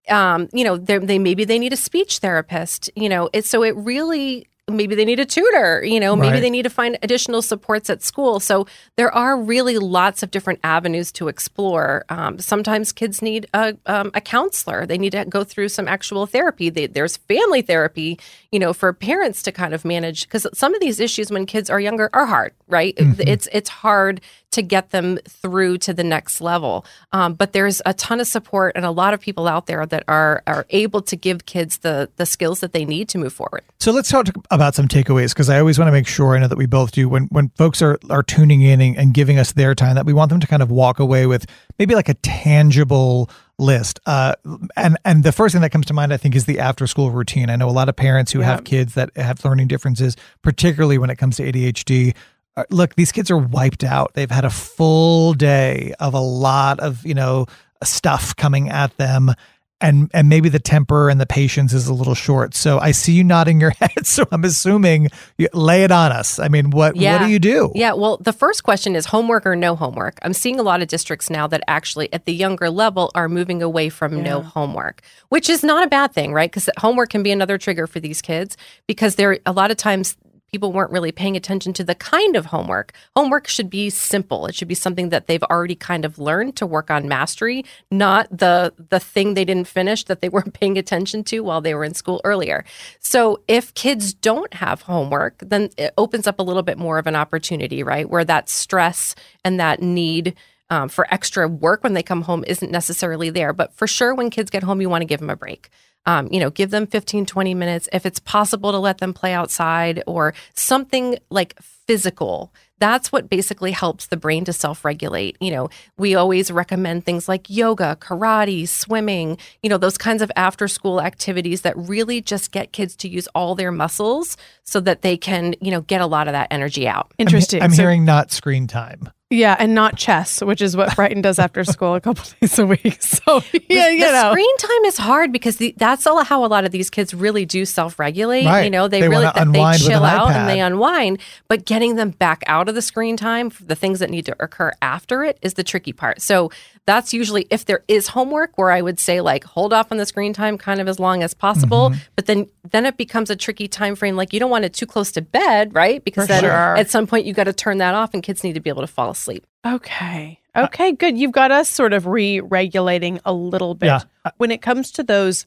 um, 0.09 0.49
you 0.53 0.65
know, 0.65 0.77
they 0.77 1.19
maybe 1.19 1.45
they 1.45 1.59
need 1.59 1.73
a 1.73 1.77
speech 1.77 2.19
therapist. 2.19 2.91
You 2.95 3.09
know, 3.09 3.29
it's 3.33 3.49
so 3.49 3.63
it 3.63 3.77
really 3.77 4.47
maybe 4.69 4.95
they 4.97 5.05
need 5.05 5.21
a 5.21 5.25
tutor. 5.25 5.85
You 5.85 6.01
know, 6.01 6.17
maybe 6.17 6.35
Right. 6.35 6.41
they 6.41 6.51
need 6.51 6.65
to 6.65 6.71
find 6.71 6.99
additional 7.03 7.41
supports 7.41 7.89
at 7.89 8.03
school. 8.03 8.41
So 8.41 8.67
there 8.97 9.15
are 9.15 9.37
really 9.41 9.79
lots 9.79 10.23
of 10.25 10.31
different 10.33 10.59
avenues 10.65 11.13
to 11.13 11.29
explore. 11.29 12.05
Um, 12.09 12.39
sometimes 12.41 12.91
kids 12.93 13.23
need 13.23 13.47
a 13.55 13.77
um, 13.87 14.11
a 14.15 14.21
counselor. 14.21 14.85
They 14.85 14.99
need 14.99 15.13
to 15.13 15.25
go 15.25 15.45
through 15.45 15.69
some 15.69 15.87
actual 15.87 16.27
therapy. 16.27 16.69
They, 16.71 16.87
there's 16.89 17.17
family 17.17 17.63
therapy. 17.63 18.19
You 18.51 18.59
know, 18.59 18.73
for 18.73 18.93
parents 18.93 19.43
to 19.43 19.53
kind 19.53 19.75
of 19.75 19.85
manage 19.85 20.23
because 20.27 20.47
some 20.55 20.75
of 20.75 20.81
these 20.81 20.99
issues 20.99 21.31
when 21.31 21.47
kids 21.47 21.71
are 21.71 21.81
younger 21.81 22.11
are 22.13 22.27
hard. 22.27 22.53
Right? 22.67 22.95
It's 22.99 23.49
it's 23.53 23.69
hard 23.69 24.21
to 24.57 24.63
get 24.63 24.91
them 24.91 25.19
through 25.29 25.77
to 25.79 25.93
the 25.93 26.03
next 26.03 26.41
level. 26.41 26.85
Um, 27.13 27.35
but 27.35 27.53
there's 27.53 27.83
a 27.85 27.93
ton 27.93 28.21
of 28.21 28.27
support 28.27 28.73
and 28.75 28.85
a 28.85 28.91
lot 28.91 29.13
of 29.13 29.21
people 29.21 29.47
out 29.47 29.67
there 29.67 29.85
that 29.87 30.03
are 30.09 30.43
are 30.47 30.67
able 30.71 31.03
to 31.03 31.15
give 31.17 31.45
kids 31.45 31.79
the 31.79 32.11
the 32.17 32.25
skills 32.27 32.61
that 32.61 32.73
they 32.73 32.85
need 32.85 33.09
to 33.11 33.19
move 33.19 33.33
forward. 33.33 33.63
So 33.79 33.93
let's 33.93 34.09
talk 34.09 34.29
about 34.51 34.75
some 34.75 34.89
takeaways 34.89 35.29
because 35.29 35.51
I 35.51 35.61
always 35.61 35.79
want 35.79 35.89
to 35.89 35.93
make 35.93 36.07
sure 36.07 36.35
I 36.35 36.41
know 36.41 36.49
that 36.49 36.57
we 36.57 36.67
both 36.67 36.93
do 36.93 37.09
when 37.09 37.25
when 37.27 37.51
folks 37.51 37.83
are 37.83 37.99
are 38.09 38.23
tuning 38.23 38.63
in 38.63 38.81
and, 38.81 38.97
and 38.97 39.15
giving 39.15 39.39
us 39.39 39.53
their 39.53 39.75
time 39.75 39.95
that 39.97 40.07
we 40.07 40.15
want 40.15 40.31
them 40.31 40.41
to 40.41 40.47
kind 40.47 40.63
of 40.63 40.71
walk 40.71 40.99
away 40.99 41.27
with 41.27 41.47
maybe 41.79 41.95
like 41.95 42.09
a 42.09 42.15
tangible 42.15 43.31
list. 43.59 44.01
Uh, 44.07 44.35
and 44.75 44.97
and 45.05 45.23
the 45.23 45.33
first 45.33 45.53
thing 45.53 45.63
that 45.63 45.71
comes 45.71 45.87
to 45.87 45.95
mind 45.95 46.15
I 46.15 46.17
think 46.17 46.35
is 46.35 46.47
the 46.47 46.61
after 46.61 46.87
school 46.87 47.11
routine. 47.11 47.51
I 47.51 47.57
know 47.57 47.69
a 47.69 47.71
lot 47.71 47.91
of 47.91 47.97
parents 47.97 48.33
who 48.33 48.41
have 48.41 48.65
kids 48.65 48.95
that 48.95 49.15
have 49.17 49.45
learning 49.45 49.69
differences, 49.69 50.17
particularly 50.43 50.97
when 50.97 51.11
it 51.11 51.17
comes 51.17 51.37
to 51.37 51.53
ADHD. 51.53 52.15
Uh, 52.57 52.65
look, 52.71 52.95
these 52.95 53.13
kids 53.13 53.31
are 53.31 53.39
wiped 53.39 53.85
out. 53.85 54.15
They've 54.15 54.31
had 54.31 54.45
a 54.45 54.51
full 54.51 55.35
day 55.35 55.95
of 56.01 56.15
a 56.15 56.21
lot 56.21 56.81
of 56.81 57.05
you 57.05 57.15
know 57.15 57.47
stuff 57.83 58.35
coming 58.37 58.71
at 58.71 58.97
them 58.97 59.35
and 59.81 60.11
and 60.15 60.29
maybe 60.29 60.49
the 60.49 60.59
temper 60.59 61.11
and 61.11 61.21
the 61.21 61.27
patience 61.27 61.73
is 61.73 61.87
a 61.87 61.95
little 61.95 62.15
short. 62.15 62.55
So 62.55 62.79
I 62.79 62.93
see 62.93 63.13
you 63.13 63.25
nodding 63.25 63.61
your 63.61 63.71
head. 63.81 64.07
So 64.07 64.25
I'm 64.33 64.45
assuming 64.45 65.09
you 65.37 65.49
lay 65.53 65.85
it 65.85 65.91
on 65.91 66.13
us. 66.13 66.39
I 66.39 66.49
mean, 66.49 66.71
what 66.71 66.95
what 66.97 67.19
do 67.19 67.29
you 67.29 67.39
do? 67.39 67.73
Yeah, 67.75 67.93
well, 67.93 68.17
the 68.19 68.33
first 68.33 68.65
question 68.65 68.97
is 68.97 69.07
homework 69.07 69.47
or 69.47 69.57
no 69.57 69.77
homework. 69.77 70.19
I'm 70.23 70.33
seeing 70.33 70.59
a 70.59 70.63
lot 70.63 70.81
of 70.81 70.89
districts 70.89 71.29
now 71.29 71.47
that 71.49 71.63
actually 71.69 72.13
at 72.13 72.25
the 72.25 72.33
younger 72.33 72.71
level 72.71 73.11
are 73.15 73.29
moving 73.29 73.63
away 73.63 73.89
from 73.89 74.23
no 74.23 74.41
homework, 74.41 75.03
which 75.29 75.49
is 75.49 75.63
not 75.63 75.85
a 75.85 75.89
bad 75.89 76.13
thing, 76.13 76.33
right? 76.33 76.51
Because 76.51 76.71
homework 76.79 77.11
can 77.11 77.23
be 77.23 77.31
another 77.31 77.59
trigger 77.59 77.87
for 77.87 78.01
these 78.01 78.23
kids 78.23 78.57
because 78.87 79.17
there 79.17 79.39
a 79.45 79.53
lot 79.53 79.71
of 79.71 79.77
times 79.77 80.17
people 80.57 80.73
weren't 80.73 80.91
really 80.91 81.13
paying 81.13 81.37
attention 81.37 81.75
to 81.75 81.85
the 81.85 81.95
kind 81.95 82.35
of 82.35 82.47
homework. 82.47 82.95
Homework 83.15 83.47
should 83.47 83.69
be 83.69 83.91
simple. 83.91 84.47
It 84.47 84.55
should 84.55 84.69
be 84.69 84.75
something 84.75 85.11
that 85.11 85.27
they've 85.27 85.43
already 85.43 85.75
kind 85.75 86.07
of 86.07 86.19
learned 86.19 86.57
to 86.57 86.67
work 86.67 86.91
on 86.91 87.09
mastery, 87.09 87.63
not 87.91 88.27
the 88.31 88.73
the 88.89 88.99
thing 88.99 89.35
they 89.35 89.45
didn't 89.45 89.69
finish 89.69 90.05
that 90.05 90.23
they 90.23 90.29
weren't 90.35 90.55
paying 90.55 90.79
attention 90.79 91.25
to 91.25 91.41
while 91.41 91.61
they 91.61 91.75
were 91.75 91.85
in 91.85 91.93
school 91.93 92.23
earlier. 92.25 92.65
So 93.01 93.43
if 93.49 93.75
kids 93.75 94.15
don't 94.15 94.55
have 94.55 94.81
homework, 94.81 95.43
then 95.45 95.69
it 95.77 95.93
opens 95.99 96.27
up 96.27 96.39
a 96.39 96.43
little 96.43 96.63
bit 96.63 96.79
more 96.79 96.97
of 96.97 97.07
an 97.07 97.17
opportunity, 97.17 97.83
right? 97.83 98.09
Where 98.09 98.25
that 98.25 98.49
stress 98.49 99.15
and 99.45 99.61
that 99.61 99.83
need 99.83 100.37
um, 100.71 100.89
for 100.89 101.07
extra 101.13 101.47
work 101.47 101.85
when 101.85 101.93
they 101.93 102.03
come 102.03 102.23
home 102.23 102.45
isn't 102.47 102.73
necessarily 102.73 103.29
there. 103.29 103.53
But 103.53 103.75
for 103.75 103.87
sure, 103.87 104.15
when 104.15 104.31
kids 104.31 104.49
get 104.49 104.63
home, 104.63 104.81
you 104.81 104.89
want 104.89 105.03
to 105.03 105.07
give 105.07 105.21
them 105.21 105.29
a 105.29 105.37
break. 105.37 105.69
Um, 106.07 106.29
you 106.31 106.41
know, 106.41 106.51
give 106.51 106.71
them 106.71 106.87
15, 106.87 107.27
20 107.27 107.55
minutes. 107.55 107.89
If 107.93 108.07
it's 108.07 108.21
possible 108.21 108.73
to 108.73 108.79
let 108.79 108.99
them 108.99 109.13
play 109.13 109.33
outside 109.33 110.03
or 110.07 110.35
something 110.55 111.19
like 111.31 111.61
physical, 111.61 112.53
that's 112.79 113.11
what 113.11 113.31
basically 113.31 113.73
helps 113.73 114.07
the 114.07 114.17
brain 114.17 114.45
to 114.45 114.53
self 114.53 114.85
regulate. 114.85 115.37
You 115.41 115.51
know, 115.51 115.69
we 115.97 116.15
always 116.15 116.51
recommend 116.51 117.05
things 117.05 117.29
like 117.29 117.49
yoga, 117.49 117.97
karate, 118.01 118.69
swimming, 118.69 119.39
you 119.63 119.71
know, 119.71 119.79
those 119.79 119.97
kinds 119.99 120.23
of 120.23 120.31
after 120.37 120.69
school 120.69 121.01
activities 121.01 121.63
that 121.63 121.77
really 121.77 122.21
just 122.21 122.53
get 122.53 122.73
kids 122.73 122.95
to 122.97 123.09
use 123.09 123.29
all 123.35 123.55
their 123.55 123.73
muscles 123.73 124.37
so 124.65 124.81
that 124.81 125.03
they 125.03 125.17
can, 125.17 125.55
you 125.61 125.71
know, 125.71 125.81
get 125.83 126.01
a 126.01 126.07
lot 126.07 126.29
of 126.29 126.33
that 126.33 126.49
energy 126.51 126.87
out. 126.89 127.07
I'm, 127.19 127.27
Interesting. 127.27 127.63
I'm 127.63 127.71
So- 127.73 127.83
hearing 127.83 128.05
not 128.05 128.31
screen 128.33 128.67
time. 128.67 129.11
yeah, 129.31 129.57
and 129.59 129.75
not 129.75 129.97
chess, 129.97 130.41
which 130.41 130.63
is 130.63 130.77
what 130.77 130.95
Brighton 130.95 131.21
does 131.21 131.39
after 131.41 131.65
school 131.65 131.95
a 131.97 132.01
couple 132.01 132.25
days 132.41 132.59
a 132.61 132.67
week. 132.67 132.99
So 133.27 133.43
yeah, 133.69 133.89
you 133.89 134.05
the 134.05 134.13
know. 134.13 134.31
screen 134.31 134.57
time 134.59 134.85
is 134.85 134.97
hard 134.99 135.33
because 135.33 135.57
the, 135.57 135.75
that's 135.77 136.07
all 136.07 136.23
how 136.23 136.45
a 136.45 136.47
lot 136.47 136.65
of 136.65 136.71
these 136.71 136.91
kids 136.91 137.13
really 137.13 137.45
do 137.45 137.65
self-regulate. 137.65 138.45
Right. 138.45 138.63
You 138.65 138.71
know, 138.71 138.87
they, 138.89 139.01
They 139.01 139.09
really 139.09 139.25
they 139.25 139.79
chill 139.79 140.05
out 140.05 140.29
iPad. 140.29 140.37
and 140.37 140.49
they 140.49 140.61
unwind. 140.61 141.19
But 141.49 141.65
getting 141.65 141.97
them 141.97 142.11
back 142.11 142.43
out 142.47 142.66
of 142.69 142.75
the 142.75 142.83
screen 142.83 143.17
time, 143.17 143.51
the 143.61 143.75
things 143.75 143.99
that 144.01 144.11
need 144.11 144.27
to 144.27 144.37
occur 144.41 144.73
after 144.83 145.23
it, 145.25 145.39
is 145.43 145.55
the 145.55 145.65
tricky 145.65 145.93
part. 145.93 146.21
So 146.21 146.51
that's 146.87 147.13
usually 147.13 147.47
if 147.51 147.65
there 147.65 147.83
is 147.89 148.09
homework, 148.09 148.57
where 148.57 148.71
I 148.71 148.81
would 148.81 149.01
say 149.01 149.21
like 149.21 149.45
hold 149.45 149.73
off 149.73 149.91
on 149.91 149.99
the 149.99 150.07
screen 150.07 150.33
time 150.33 150.59
kind 150.59 150.81
of 150.81 150.89
as 150.89 150.99
long 150.99 151.23
as 151.23 151.35
possible. 151.35 151.91
Mm-hmm. 151.91 152.01
But 152.15 152.27
then 152.27 152.49
then 152.71 152.87
it 152.87 152.97
becomes 152.97 153.31
a 153.31 153.37
tricky 153.37 153.69
time 153.69 153.97
frame. 153.97 154.17
Like 154.17 154.33
you 154.33 154.41
don't 154.41 154.51
want 154.51 154.65
it 154.65 154.73
too 154.73 154.87
close 154.87 155.13
to 155.13 155.23
bed, 155.23 155.75
right? 155.75 156.05
Because 156.05 156.27
For 156.27 156.35
then 156.35 156.43
sure. 156.43 156.77
at 156.77 156.91
some 156.91 157.07
point 157.07 157.27
you 157.27 157.33
got 157.33 157.45
to 157.45 157.53
turn 157.53 157.79
that 157.79 157.95
off, 157.95 158.15
and 158.15 158.23
kids 158.23 158.45
need 158.45 158.55
to 158.55 158.61
be 158.61 158.71
able 158.71 158.83
to 158.83 158.89
fall 158.89 159.11
asleep. 159.11 159.47
Okay. 159.67 160.41
Okay, 160.57 160.93
good. 160.93 161.19
You've 161.19 161.33
got 161.33 161.51
us 161.51 161.69
sort 161.69 161.93
of 161.93 162.07
re 162.07 162.41
regulating 162.41 163.21
a 163.25 163.33
little 163.33 163.75
bit. 163.75 163.87
Yeah. 163.87 164.01
When 164.39 164.51
it 164.51 164.63
comes 164.63 164.91
to 164.93 165.03
those 165.03 165.47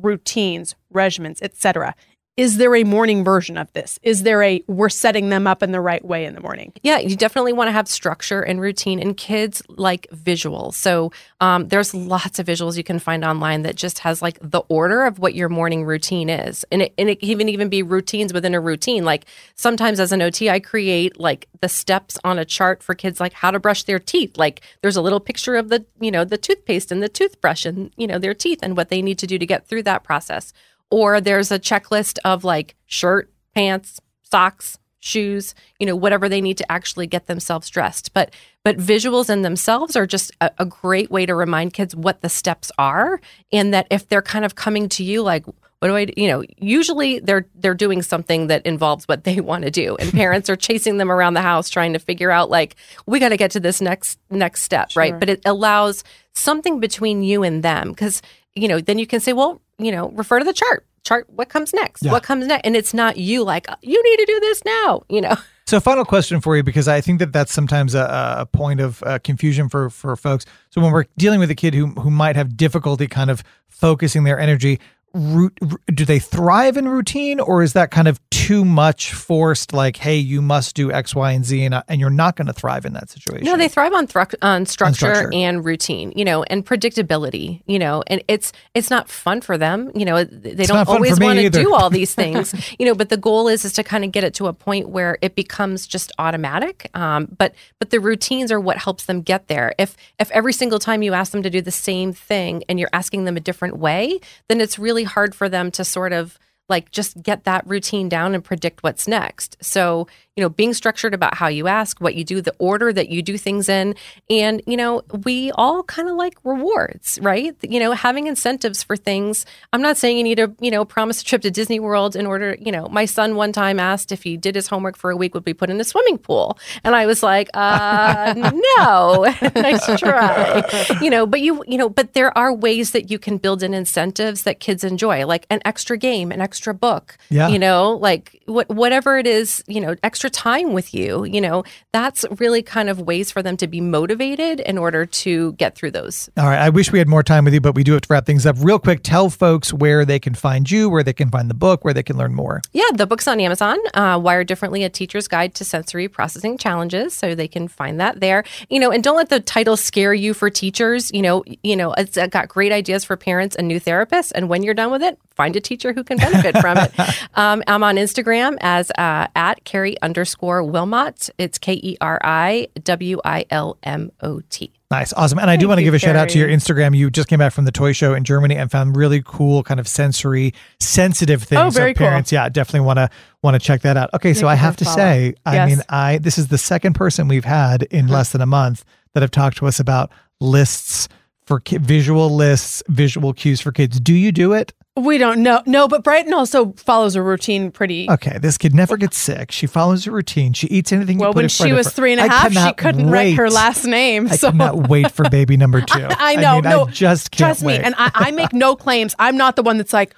routines, 0.00 0.74
regimens, 0.92 1.40
etc., 1.42 1.94
is 2.36 2.58
there 2.58 2.76
a 2.76 2.84
morning 2.84 3.24
version 3.24 3.56
of 3.56 3.72
this? 3.72 3.98
Is 4.02 4.22
there 4.22 4.42
a 4.42 4.62
we're 4.66 4.90
setting 4.90 5.30
them 5.30 5.46
up 5.46 5.62
in 5.62 5.72
the 5.72 5.80
right 5.80 6.04
way 6.04 6.26
in 6.26 6.34
the 6.34 6.40
morning? 6.40 6.70
Yeah, 6.82 6.98
you 6.98 7.16
definitely 7.16 7.54
want 7.54 7.68
to 7.68 7.72
have 7.72 7.88
structure 7.88 8.42
and 8.42 8.60
routine, 8.60 9.00
and 9.00 9.16
kids 9.16 9.62
like 9.68 10.06
visuals. 10.10 10.74
So 10.74 11.12
um, 11.40 11.68
there's 11.68 11.94
lots 11.94 12.38
of 12.38 12.46
visuals 12.46 12.76
you 12.76 12.84
can 12.84 12.98
find 12.98 13.24
online 13.24 13.62
that 13.62 13.74
just 13.74 14.00
has 14.00 14.20
like 14.20 14.38
the 14.42 14.60
order 14.68 15.04
of 15.04 15.18
what 15.18 15.34
your 15.34 15.48
morning 15.48 15.84
routine 15.84 16.28
is, 16.28 16.64
and 16.70 16.82
it, 16.82 16.94
and 16.98 17.08
it 17.08 17.20
can 17.20 17.30
even 17.30 17.48
even 17.48 17.68
be 17.70 17.82
routines 17.82 18.34
within 18.34 18.54
a 18.54 18.60
routine. 18.60 19.04
Like 19.04 19.24
sometimes 19.54 19.98
as 19.98 20.12
an 20.12 20.20
OT, 20.20 20.50
I 20.50 20.60
create 20.60 21.18
like 21.18 21.48
the 21.62 21.70
steps 21.70 22.18
on 22.22 22.38
a 22.38 22.44
chart 22.44 22.82
for 22.82 22.94
kids, 22.94 23.18
like 23.18 23.32
how 23.32 23.50
to 23.50 23.58
brush 23.58 23.84
their 23.84 23.98
teeth. 23.98 24.36
Like 24.36 24.60
there's 24.82 24.96
a 24.96 25.02
little 25.02 25.20
picture 25.20 25.56
of 25.56 25.70
the 25.70 25.86
you 26.00 26.10
know 26.10 26.24
the 26.24 26.36
toothpaste 26.36 26.92
and 26.92 27.02
the 27.02 27.08
toothbrush 27.08 27.64
and 27.64 27.92
you 27.96 28.06
know 28.06 28.18
their 28.18 28.34
teeth 28.34 28.58
and 28.62 28.76
what 28.76 28.90
they 28.90 29.00
need 29.00 29.18
to 29.20 29.26
do 29.26 29.38
to 29.38 29.46
get 29.46 29.66
through 29.66 29.84
that 29.84 30.04
process. 30.04 30.52
Or 30.90 31.20
there's 31.20 31.50
a 31.50 31.58
checklist 31.58 32.18
of 32.24 32.44
like 32.44 32.74
shirt, 32.86 33.30
pants, 33.54 34.00
socks, 34.22 34.78
shoes, 35.00 35.54
you 35.78 35.86
know, 35.86 35.94
whatever 35.96 36.28
they 36.28 36.40
need 36.40 36.58
to 36.58 36.72
actually 36.72 37.06
get 37.06 37.26
themselves 37.26 37.68
dressed. 37.70 38.12
But 38.12 38.32
but 38.64 38.76
visuals 38.78 39.30
in 39.30 39.42
themselves 39.42 39.94
are 39.94 40.06
just 40.06 40.32
a, 40.40 40.50
a 40.58 40.64
great 40.64 41.10
way 41.10 41.26
to 41.26 41.34
remind 41.34 41.72
kids 41.74 41.94
what 41.94 42.20
the 42.22 42.28
steps 42.28 42.72
are 42.78 43.20
and 43.52 43.72
that 43.72 43.86
if 43.90 44.08
they're 44.08 44.22
kind 44.22 44.44
of 44.44 44.54
coming 44.56 44.88
to 44.90 45.04
you 45.04 45.22
like 45.22 45.46
What 45.78 45.88
do 45.88 45.94
I, 45.94 46.06
do? 46.06 46.12
you 46.16 46.26
know, 46.28 46.42
usually 46.56 47.20
they're 47.20 47.46
they're 47.54 47.74
doing 47.74 48.02
something 48.02 48.46
that 48.48 48.64
involves 48.66 49.04
what 49.06 49.24
they 49.24 49.40
want 49.50 49.64
to 49.64 49.70
do, 49.70 49.96
and 49.96 50.12
parents 50.12 50.48
are 50.50 50.56
chasing 50.56 50.96
them 50.98 51.10
around 51.12 51.34
the 51.34 51.42
house 51.42 51.68
trying 51.68 51.92
to 51.92 51.98
figure 52.00 52.30
out 52.30 52.48
like 52.50 52.74
we 53.06 53.18
got 53.20 53.28
to 53.30 53.36
get 53.36 53.50
to 53.52 53.60
this 53.60 53.80
next 53.80 54.18
next 54.30 54.62
step, 54.62 54.90
Sure. 54.90 55.00
right? 55.02 55.18
But 55.20 55.28
it 55.28 55.40
allows 55.44 56.02
something 56.32 56.80
between 56.80 57.22
you 57.22 57.42
and 57.44 57.62
them 57.62 57.90
because 57.90 58.22
you 58.54 58.66
know 58.68 58.80
then 58.80 58.98
you 58.98 59.06
can 59.06 59.20
say, 59.20 59.32
well, 59.32 59.60
you 59.78 59.92
know, 59.92 60.10
refer 60.10 60.38
to 60.38 60.44
the 60.44 60.52
chart. 60.52 60.86
Chart 61.04 61.28
what 61.30 61.48
comes 61.48 61.72
next? 61.72 62.02
Yeah. 62.02 62.12
What 62.12 62.22
comes 62.22 62.46
next? 62.46 62.66
And 62.66 62.76
it's 62.76 62.92
not 62.92 63.16
you 63.16 63.44
like 63.44 63.66
you 63.82 64.02
need 64.02 64.16
to 64.16 64.26
do 64.26 64.40
this 64.40 64.64
now, 64.64 65.02
you 65.08 65.20
know. 65.20 65.36
So, 65.68 65.80
final 65.80 66.04
question 66.04 66.40
for 66.40 66.56
you, 66.56 66.62
because 66.62 66.86
I 66.86 67.00
think 67.00 67.18
that 67.18 67.32
that's 67.32 67.52
sometimes 67.52 67.96
a, 67.96 68.36
a 68.38 68.46
point 68.46 68.78
of 68.78 69.02
uh, 69.02 69.18
confusion 69.18 69.68
for 69.68 69.90
for 69.90 70.14
folks. 70.14 70.46
So, 70.70 70.80
when 70.80 70.92
we're 70.92 71.06
dealing 71.18 71.40
with 71.40 71.50
a 71.50 71.56
kid 71.56 71.74
who 71.74 71.88
who 71.88 72.08
might 72.08 72.36
have 72.36 72.56
difficulty 72.56 73.08
kind 73.08 73.32
of 73.32 73.42
focusing 73.66 74.22
their 74.22 74.38
energy, 74.38 74.78
do 75.14 76.04
they 76.04 76.18
thrive 76.18 76.76
in 76.76 76.88
routine, 76.88 77.40
or 77.40 77.62
is 77.62 77.72
that 77.72 77.90
kind 77.90 78.06
of 78.06 78.20
too 78.30 78.64
much 78.64 79.14
forced? 79.14 79.72
Like, 79.72 79.96
hey, 79.96 80.16
you 80.16 80.42
must 80.42 80.76
do 80.76 80.92
X, 80.92 81.14
Y, 81.14 81.32
and 81.32 81.44
Z, 81.44 81.64
and, 81.64 81.74
uh, 81.74 81.82
and 81.88 82.00
you're 82.00 82.10
not 82.10 82.36
going 82.36 82.46
to 82.46 82.52
thrive 82.52 82.84
in 82.84 82.92
that 82.92 83.08
situation. 83.08 83.44
No, 83.44 83.56
they 83.56 83.68
thrive 83.68 83.94
on, 83.94 84.06
thru- 84.06 84.26
on, 84.42 84.66
structure 84.66 85.14
structure. 85.14 85.30
and 85.32 85.64
routine, 85.64 86.12
you 86.16 86.24
know, 86.24 86.42
and 86.44 86.66
predictability, 86.66 87.62
you 87.66 87.78
know, 87.78 88.02
and 88.08 88.22
it's 88.28 88.52
it's 88.74 88.90
not 88.90 89.08
fun 89.08 89.40
for 89.40 89.56
them, 89.56 89.90
you 89.94 90.04
know. 90.04 90.22
They 90.24 90.66
not 90.66 90.86
don't 90.86 90.88
always 90.88 91.18
want 91.18 91.38
to 91.38 91.50
do 91.50 91.74
all 91.74 91.88
these 91.88 92.14
things, 92.22 92.54
you 92.78 92.84
know. 92.84 92.94
But 92.94 93.08
the 93.08 93.16
goal 93.16 93.48
is 93.48 93.64
is 93.64 93.72
to 93.74 93.82
kind 93.82 94.04
of 94.04 94.12
get 94.12 94.22
it 94.22 94.34
to 94.34 94.48
a 94.48 94.52
point 94.52 94.90
where 94.90 95.16
it 95.22 95.34
becomes 95.34 95.86
just 95.86 96.12
automatic. 96.18 96.90
Um, 96.94 97.34
but 97.38 97.54
but 97.78 97.88
the 97.90 98.00
routines 98.00 98.52
are 98.52 98.60
what 98.60 98.76
helps 98.76 99.06
them 99.06 99.22
get 99.22 99.48
there. 99.48 99.74
If 99.78 99.96
if 100.20 100.30
every 100.32 100.52
single 100.52 100.78
time 100.78 101.02
you 101.02 101.14
ask 101.14 101.32
them 101.32 101.42
to 101.42 101.50
do 101.50 101.62
the 101.62 101.70
same 101.70 102.12
thing 102.12 102.64
and 102.68 102.78
you're 102.78 102.90
asking 102.92 103.24
them 103.24 103.36
a 103.36 103.40
different 103.40 103.78
way, 103.78 104.20
then 104.48 104.60
it's 104.60 104.78
really 104.78 105.05
hard 105.06 105.34
for 105.34 105.48
them 105.48 105.70
to 105.72 105.84
sort 105.84 106.12
of 106.12 106.38
like 106.68 106.90
just 106.90 107.22
get 107.22 107.44
that 107.44 107.66
routine 107.66 108.08
down 108.08 108.34
and 108.34 108.42
predict 108.42 108.82
what's 108.82 109.06
next. 109.06 109.56
So, 109.60 110.08
you 110.36 110.42
know, 110.42 110.50
being 110.50 110.74
structured 110.74 111.14
about 111.14 111.34
how 111.34 111.48
you 111.48 111.66
ask, 111.66 111.98
what 111.98 112.14
you 112.14 112.22
do, 112.22 112.42
the 112.42 112.54
order 112.58 112.92
that 112.92 113.08
you 113.08 113.22
do 113.22 113.38
things 113.38 113.70
in. 113.70 113.94
And, 114.28 114.60
you 114.66 114.76
know, 114.76 115.00
we 115.24 115.50
all 115.52 115.82
kind 115.84 116.10
of 116.10 116.16
like 116.16 116.34
rewards, 116.44 117.18
right? 117.22 117.56
You 117.62 117.80
know, 117.80 117.92
having 117.92 118.26
incentives 118.26 118.82
for 118.82 118.96
things. 118.98 119.46
I'm 119.72 119.80
not 119.80 119.96
saying 119.96 120.18
you 120.18 120.22
need 120.24 120.34
to, 120.34 120.54
you 120.60 120.70
know, 120.70 120.84
promise 120.84 121.22
a 121.22 121.24
trip 121.24 121.40
to 121.42 121.50
Disney 121.50 121.80
World 121.80 122.14
in 122.16 122.26
order, 122.26 122.54
you 122.60 122.70
know, 122.70 122.86
my 122.88 123.06
son 123.06 123.36
one 123.36 123.50
time 123.50 123.80
asked 123.80 124.12
if 124.12 124.24
he 124.24 124.36
did 124.36 124.54
his 124.54 124.66
homework 124.66 124.98
for 124.98 125.10
a 125.10 125.16
week, 125.16 125.32
would 125.32 125.42
be 125.44 125.54
put 125.54 125.70
in 125.70 125.80
a 125.80 125.84
swimming 125.84 126.18
pool? 126.18 126.58
And 126.84 126.94
I 126.94 127.06
was 127.06 127.22
like, 127.22 127.48
uh, 127.54 128.34
no, 128.78 129.22
nice 129.56 129.86
try. 129.98 130.62
You 131.00 131.08
know, 131.08 131.26
but 131.26 131.40
you, 131.40 131.64
you 131.66 131.78
know, 131.78 131.88
but 131.88 132.12
there 132.12 132.36
are 132.36 132.52
ways 132.52 132.90
that 132.90 133.10
you 133.10 133.18
can 133.18 133.38
build 133.38 133.62
in 133.62 133.72
incentives 133.72 134.42
that 134.42 134.60
kids 134.60 134.84
enjoy, 134.84 135.24
like 135.24 135.46
an 135.48 135.62
extra 135.64 135.96
game, 135.96 136.30
an 136.30 136.42
extra 136.42 136.74
book, 136.74 137.16
Yeah. 137.30 137.48
you 137.48 137.58
know, 137.58 137.92
like 137.92 138.38
what, 138.44 138.68
whatever 138.68 139.16
it 139.16 139.26
is, 139.26 139.64
you 139.66 139.80
know, 139.80 139.96
extra 140.02 140.25
time 140.28 140.72
with 140.72 140.94
you, 140.94 141.24
you 141.24 141.40
know, 141.40 141.64
that's 141.92 142.24
really 142.38 142.62
kind 142.62 142.88
of 142.88 143.00
ways 143.00 143.30
for 143.30 143.42
them 143.42 143.56
to 143.58 143.66
be 143.66 143.80
motivated 143.80 144.60
in 144.60 144.78
order 144.78 145.06
to 145.06 145.52
get 145.54 145.74
through 145.74 145.90
those. 145.92 146.28
All 146.36 146.46
right. 146.46 146.58
I 146.58 146.68
wish 146.68 146.92
we 146.92 146.98
had 146.98 147.08
more 147.08 147.22
time 147.22 147.44
with 147.44 147.54
you, 147.54 147.60
but 147.60 147.74
we 147.74 147.84
do 147.84 147.92
have 147.92 148.02
to 148.02 148.08
wrap 148.10 148.26
things 148.26 148.46
up 148.46 148.56
real 148.58 148.78
quick. 148.78 149.00
Tell 149.02 149.30
folks 149.30 149.72
where 149.72 150.04
they 150.04 150.18
can 150.18 150.34
find 150.34 150.70
you, 150.70 150.88
where 150.90 151.02
they 151.02 151.12
can 151.12 151.30
find 151.30 151.48
the 151.48 151.54
book, 151.54 151.84
where 151.84 151.94
they 151.94 152.02
can 152.02 152.16
learn 152.16 152.34
more. 152.34 152.62
Yeah, 152.72 152.84
the 152.92 153.06
book's 153.06 153.28
on 153.28 153.40
Amazon, 153.40 153.78
uh, 153.94 154.20
Wired 154.22 154.46
Differently, 154.46 154.84
A 154.84 154.90
Teacher's 154.90 155.28
Guide 155.28 155.54
to 155.54 155.64
Sensory 155.64 156.08
Processing 156.08 156.58
Challenges. 156.58 157.14
So 157.14 157.34
they 157.34 157.48
can 157.48 157.68
find 157.68 158.00
that 158.00 158.20
there. 158.20 158.44
You 158.68 158.80
know, 158.80 158.90
and 158.90 159.02
don't 159.02 159.16
let 159.16 159.28
the 159.28 159.40
title 159.40 159.76
scare 159.76 160.14
you 160.14 160.34
for 160.34 160.50
teachers. 160.50 161.12
You 161.12 161.22
know, 161.22 161.44
you 161.62 161.76
know, 161.76 161.92
it's 161.94 162.18
got 162.28 162.48
great 162.48 162.72
ideas 162.72 163.04
for 163.04 163.16
parents 163.16 163.56
and 163.56 163.68
new 163.68 163.80
therapists. 163.80 164.32
And 164.34 164.48
when 164.48 164.62
you're 164.62 164.74
done 164.74 164.90
with 164.90 165.02
it, 165.02 165.18
find 165.34 165.54
a 165.56 165.60
teacher 165.60 165.92
who 165.92 166.02
can 166.02 166.16
benefit 166.18 166.58
from 166.58 166.78
it. 166.78 166.92
Um, 167.34 167.62
I'm 167.66 167.82
on 167.82 167.96
Instagram 167.96 168.56
as 168.60 168.90
uh, 168.92 169.26
at 169.34 169.64
Keri 169.64 170.00
underscore 170.00 170.15
Wilmot. 170.24 171.30
It's 171.38 171.58
K 171.58 171.74
E 171.74 171.96
R 172.00 172.18
I 172.22 172.68
W 172.84 173.20
I 173.24 173.44
L 173.50 173.76
M 173.82 174.10
O 174.22 174.40
T. 174.50 174.72
Nice. 174.90 175.12
Awesome. 175.14 175.40
And 175.40 175.50
I 175.50 175.56
do 175.56 175.62
Thank 175.62 175.68
want 175.70 175.78
to 175.80 175.82
give 175.84 175.94
a 175.94 175.98
shout 175.98 176.14
out 176.14 176.28
to 176.28 176.38
your 176.38 176.48
Instagram. 176.48 176.96
You 176.96 177.10
just 177.10 177.26
came 177.28 177.40
back 177.40 177.52
from 177.52 177.64
the 177.64 177.72
toy 177.72 177.92
show 177.92 178.14
in 178.14 178.22
Germany 178.22 178.54
and 178.54 178.70
found 178.70 178.96
really 178.96 179.20
cool 179.24 179.64
kind 179.64 179.80
of 179.80 179.88
sensory 179.88 180.54
sensitive 180.78 181.42
oh, 181.42 181.46
things 181.46 181.60
Oh, 181.60 181.70
very 181.70 181.90
of 181.90 181.96
cool. 181.96 182.06
parents. 182.06 182.30
Yeah, 182.30 182.48
definitely 182.48 182.86
want 182.86 182.98
to 182.98 183.10
want 183.42 183.54
to 183.54 183.58
check 183.58 183.82
that 183.82 183.96
out. 183.96 184.10
Okay, 184.14 184.32
so 184.32 184.46
I 184.46 184.54
have 184.54 184.76
to 184.76 184.84
follow. 184.84 184.96
say, 184.96 185.34
I 185.44 185.54
Yes. 185.54 185.68
mean, 185.70 185.82
I 185.88 186.18
this 186.18 186.38
is 186.38 186.48
the 186.48 186.58
second 186.58 186.94
person 186.94 187.26
we've 187.26 187.44
had 187.44 187.82
in 187.84 188.04
uh-huh. 188.04 188.14
less 188.14 188.30
than 188.30 188.40
a 188.40 188.46
month 188.46 188.84
that 189.14 189.22
have 189.22 189.32
talked 189.32 189.56
to 189.58 189.66
us 189.66 189.80
about 189.80 190.10
lists 190.40 191.08
for 191.46 191.58
ki- 191.60 191.78
visual 191.78 192.30
lists, 192.34 192.82
visual 192.88 193.32
cues 193.32 193.60
for 193.60 193.72
kids. 193.72 193.98
Do 193.98 194.14
you 194.14 194.30
do 194.30 194.52
it? 194.52 194.72
We 194.96 195.18
don't 195.18 195.42
know. 195.42 195.62
No, 195.66 195.88
but 195.88 196.02
Brighton 196.02 196.32
also 196.32 196.72
follows 196.72 197.16
a 197.16 197.22
routine 197.22 197.70
pretty 197.70 198.10
Okay, 198.10 198.38
this 198.38 198.56
kid 198.56 198.74
never 198.74 198.96
gets 198.96 199.18
sick. 199.18 199.52
She 199.52 199.66
follows 199.66 200.06
a 200.06 200.10
routine. 200.10 200.54
She 200.54 200.66
eats 200.68 200.90
anything 200.90 201.18
you 201.18 201.22
well. 201.22 201.32
put 201.32 201.36
When 201.36 201.44
in 201.44 201.48
front 201.50 201.68
she 201.68 201.72
was 201.74 201.92
three 201.92 202.12
and 202.12 202.20
a 202.20 202.24
I 202.24 202.28
half, 202.28 202.52
she 202.52 202.72
couldn't 202.74 203.10
write 203.10 203.36
her 203.36 203.50
last 203.50 203.84
name. 203.84 204.28
I 204.28 204.36
so 204.36 204.50
cannot 204.50 204.88
wait 204.88 205.12
for 205.12 205.28
baby 205.28 205.58
number 205.58 205.82
two. 205.82 206.06
I 206.10 206.36
know. 206.36 206.54
mean, 206.54 206.64
no, 206.64 206.86
I 206.86 206.90
just 206.90 207.30
can't 207.30 207.48
trust 207.48 207.62
me. 207.62 207.68
wait. 207.68 207.82
And 207.82 207.94
I, 207.98 208.10
I 208.14 208.30
make 208.30 208.54
no 208.54 208.74
claims. 208.74 209.14
I'm 209.18 209.36
not 209.36 209.56
the 209.56 209.62
one 209.62 209.76
that's 209.76 209.92
like, 209.92 210.14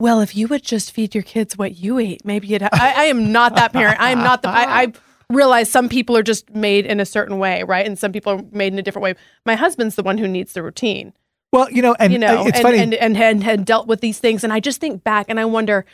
well, 0.00 0.20
if 0.20 0.34
you 0.34 0.48
would 0.48 0.64
just 0.64 0.92
feed 0.92 1.14
your 1.14 1.22
kids 1.22 1.56
what 1.56 1.76
you 1.76 1.98
ate, 1.98 2.24
maybe 2.24 2.52
it. 2.54 2.62
I, 2.62 2.68
I 2.72 3.04
am 3.04 3.30
not 3.30 3.54
that 3.54 3.72
parent. 3.72 4.00
I 4.00 4.10
am 4.10 4.18
not 4.18 4.42
the. 4.42 4.48
I, 4.48 4.82
I 4.82 4.92
realize 5.30 5.70
some 5.70 5.88
people 5.88 6.16
are 6.16 6.22
just 6.22 6.52
made 6.54 6.84
in 6.84 7.00
a 7.00 7.06
certain 7.06 7.38
way, 7.38 7.62
right? 7.62 7.86
And 7.86 7.98
some 7.98 8.12
people 8.12 8.32
are 8.32 8.42
made 8.50 8.72
in 8.72 8.78
a 8.78 8.82
different 8.82 9.04
way. 9.04 9.14
My 9.44 9.54
husband's 9.54 9.94
the 9.94 10.02
one 10.02 10.18
who 10.18 10.28
needs 10.28 10.52
the 10.52 10.62
routine, 10.62 11.12
well, 11.56 11.70
you 11.70 11.82
know, 11.82 11.96
and 11.98 12.12
you 12.12 12.18
know, 12.18 12.42
uh, 12.42 12.44
it's 12.46 12.58
and, 12.58 12.62
funny. 12.62 12.78
and, 12.78 12.94
and 12.94 13.16
and 13.16 13.42
had 13.42 13.64
dealt 13.64 13.86
with 13.86 14.00
these 14.00 14.18
things. 14.18 14.44
And 14.44 14.52
I 14.52 14.60
just 14.60 14.80
think 14.80 15.02
back 15.04 15.26
and 15.28 15.40
I 15.40 15.44
wonder. 15.44 15.84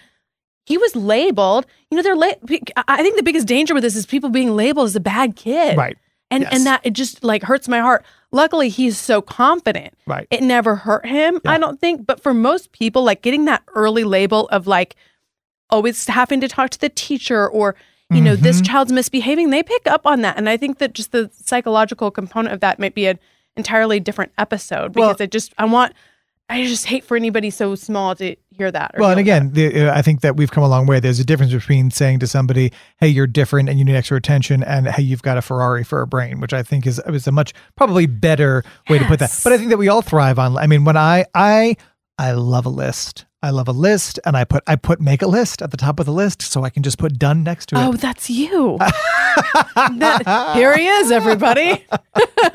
He 0.65 0.79
was 0.79 0.95
labeled. 0.95 1.67
You 1.91 1.97
know, 1.97 2.03
they're. 2.05 2.15
La- 2.15 2.35
I 2.87 3.03
think 3.03 3.17
the 3.17 3.25
biggest 3.25 3.49
danger 3.49 3.75
with 3.75 3.83
this 3.83 3.97
is 3.97 4.07
people 4.07 4.31
being 4.31 4.55
labeled 4.55 4.87
as 4.87 4.95
a 4.95 5.01
bad 5.01 5.35
kid, 5.35 5.77
right. 5.77 5.99
and 6.31 6.45
Yes. 6.45 6.53
and 6.55 6.67
that 6.67 6.81
it 6.85 6.93
just 6.93 7.25
like 7.25 7.43
hurts 7.43 7.67
my 7.67 7.81
heart. 7.81 8.05
Luckily, 8.31 8.69
he's 8.69 8.97
so 8.97 9.21
confident. 9.21 9.95
Right. 10.07 10.29
It 10.31 10.41
never 10.41 10.77
hurt 10.77 11.05
him, 11.05 11.41
Yeah. 11.45 11.51
I 11.51 11.59
don't 11.59 11.81
think. 11.81 12.07
But 12.07 12.23
for 12.23 12.33
most 12.33 12.71
people, 12.71 13.03
like 13.03 13.23
getting 13.23 13.45
that 13.47 13.63
early 13.75 14.05
label 14.05 14.47
of 14.51 14.69
like 14.69 14.95
always 15.69 16.07
having 16.07 16.41
to 16.41 16.47
talk 16.49 16.71
to 16.71 16.79
the 16.79 16.89
teacher 16.89 17.49
or 17.49 17.75
you 18.11 18.21
know 18.21 18.37
this 18.37 18.61
Mhm. 18.61 18.67
child's 18.67 18.93
misbehaving, 18.93 19.51
they 19.51 19.63
pick 19.65 19.87
up 19.89 20.07
on 20.07 20.21
that, 20.21 20.37
and 20.37 20.49
I 20.49 20.57
think 20.57 20.79
that 20.79 20.93
just 20.93 21.11
the 21.11 21.29
psychological 21.33 22.11
component 22.13 22.55
of 22.55 22.61
that 22.61 22.79
might 22.79 22.95
be 22.95 23.07
an 23.07 23.19
entirely 23.57 24.01
different 24.01 24.33
episode 24.39 24.95
Well- 24.95 25.11
because 25.11 25.21
I 25.21 25.27
just 25.27 25.53
I 25.59 25.65
want 25.65 25.93
I 26.49 26.67
just 26.67 26.85
hate 26.85 27.05
for 27.05 27.17
anybody 27.17 27.49
so 27.49 27.75
small 27.75 28.15
to 28.17 28.37
hear 28.51 28.71
that. 28.71 28.97
Well, 28.99 29.11
and 29.11 29.19
again, 29.19 29.53
the, 29.53 29.89
uh, 29.89 29.97
I 29.97 30.03
think 30.03 30.21
that 30.21 30.37
we've 30.37 30.51
come 30.51 30.63
a 30.63 30.69
long 30.69 30.87
way. 30.87 31.01
There's 31.01 31.19
a 31.19 31.25
difference 31.25 31.51
between 31.53 31.91
saying 31.91 32.19
to 32.19 32.27
somebody, 32.27 32.73
"Hey, 32.99 33.09
you're 33.09 33.27
different 33.27 33.71
and 33.71 33.79
you 33.79 33.87
need 33.87 33.95
extra 33.95 34.19
attention," 34.19 34.63
and 34.63 34.87
"Hey, 34.87 35.03
you've 35.03 35.23
got 35.23 35.39
a 35.39 35.43
Ferrari 35.43 35.83
for 35.83 36.03
a 36.03 36.07
brain," 36.07 36.41
which 36.41 36.53
I 36.53 36.63
think 36.63 36.87
is 36.87 37.01
is 37.07 37.27
a 37.27 37.33
much 37.33 37.55
probably 37.77 38.05
better 38.05 38.65
way 38.91 38.99
to 38.99 39.05
put 39.07 39.19
that. 39.21 39.41
But 39.43 39.55
I 39.55 39.57
think 39.57 39.71
that 39.71 39.79
we 39.79 39.89
all 39.89 40.03
thrive 40.03 40.39
on. 40.39 40.59
I 40.59 40.67
mean, 40.67 40.85
when 40.85 40.97
I 40.97 41.25
I 41.35 41.77
I 42.19 42.33
love 42.33 42.67
a 42.67 42.71
list. 42.71 43.25
I 43.43 43.51
love 43.51 43.67
a 43.69 43.73
list, 43.73 44.21
and 44.25 44.37
I 44.37 44.45
put 44.45 44.63
I 44.67 44.77
put 44.77 45.01
make 45.01 45.21
a 45.23 45.27
list 45.27 45.63
at 45.63 45.71
the 45.73 45.77
top 45.77 45.99
of 46.01 46.07
the 46.07 46.13
list, 46.13 46.43
so 46.43 46.63
I 46.65 46.71
can 46.71 46.83
just 46.83 46.99
put 46.99 47.19
done 47.19 47.43
next 47.43 47.71
to 47.71 47.77
it. 47.77 47.85
Oh, 47.85 47.93
that's 47.95 48.31
you. 48.31 48.79
That- 49.75 50.53
here 50.55 50.77
he 50.77 50.87
is, 50.87 51.11
everybody. 51.11 51.85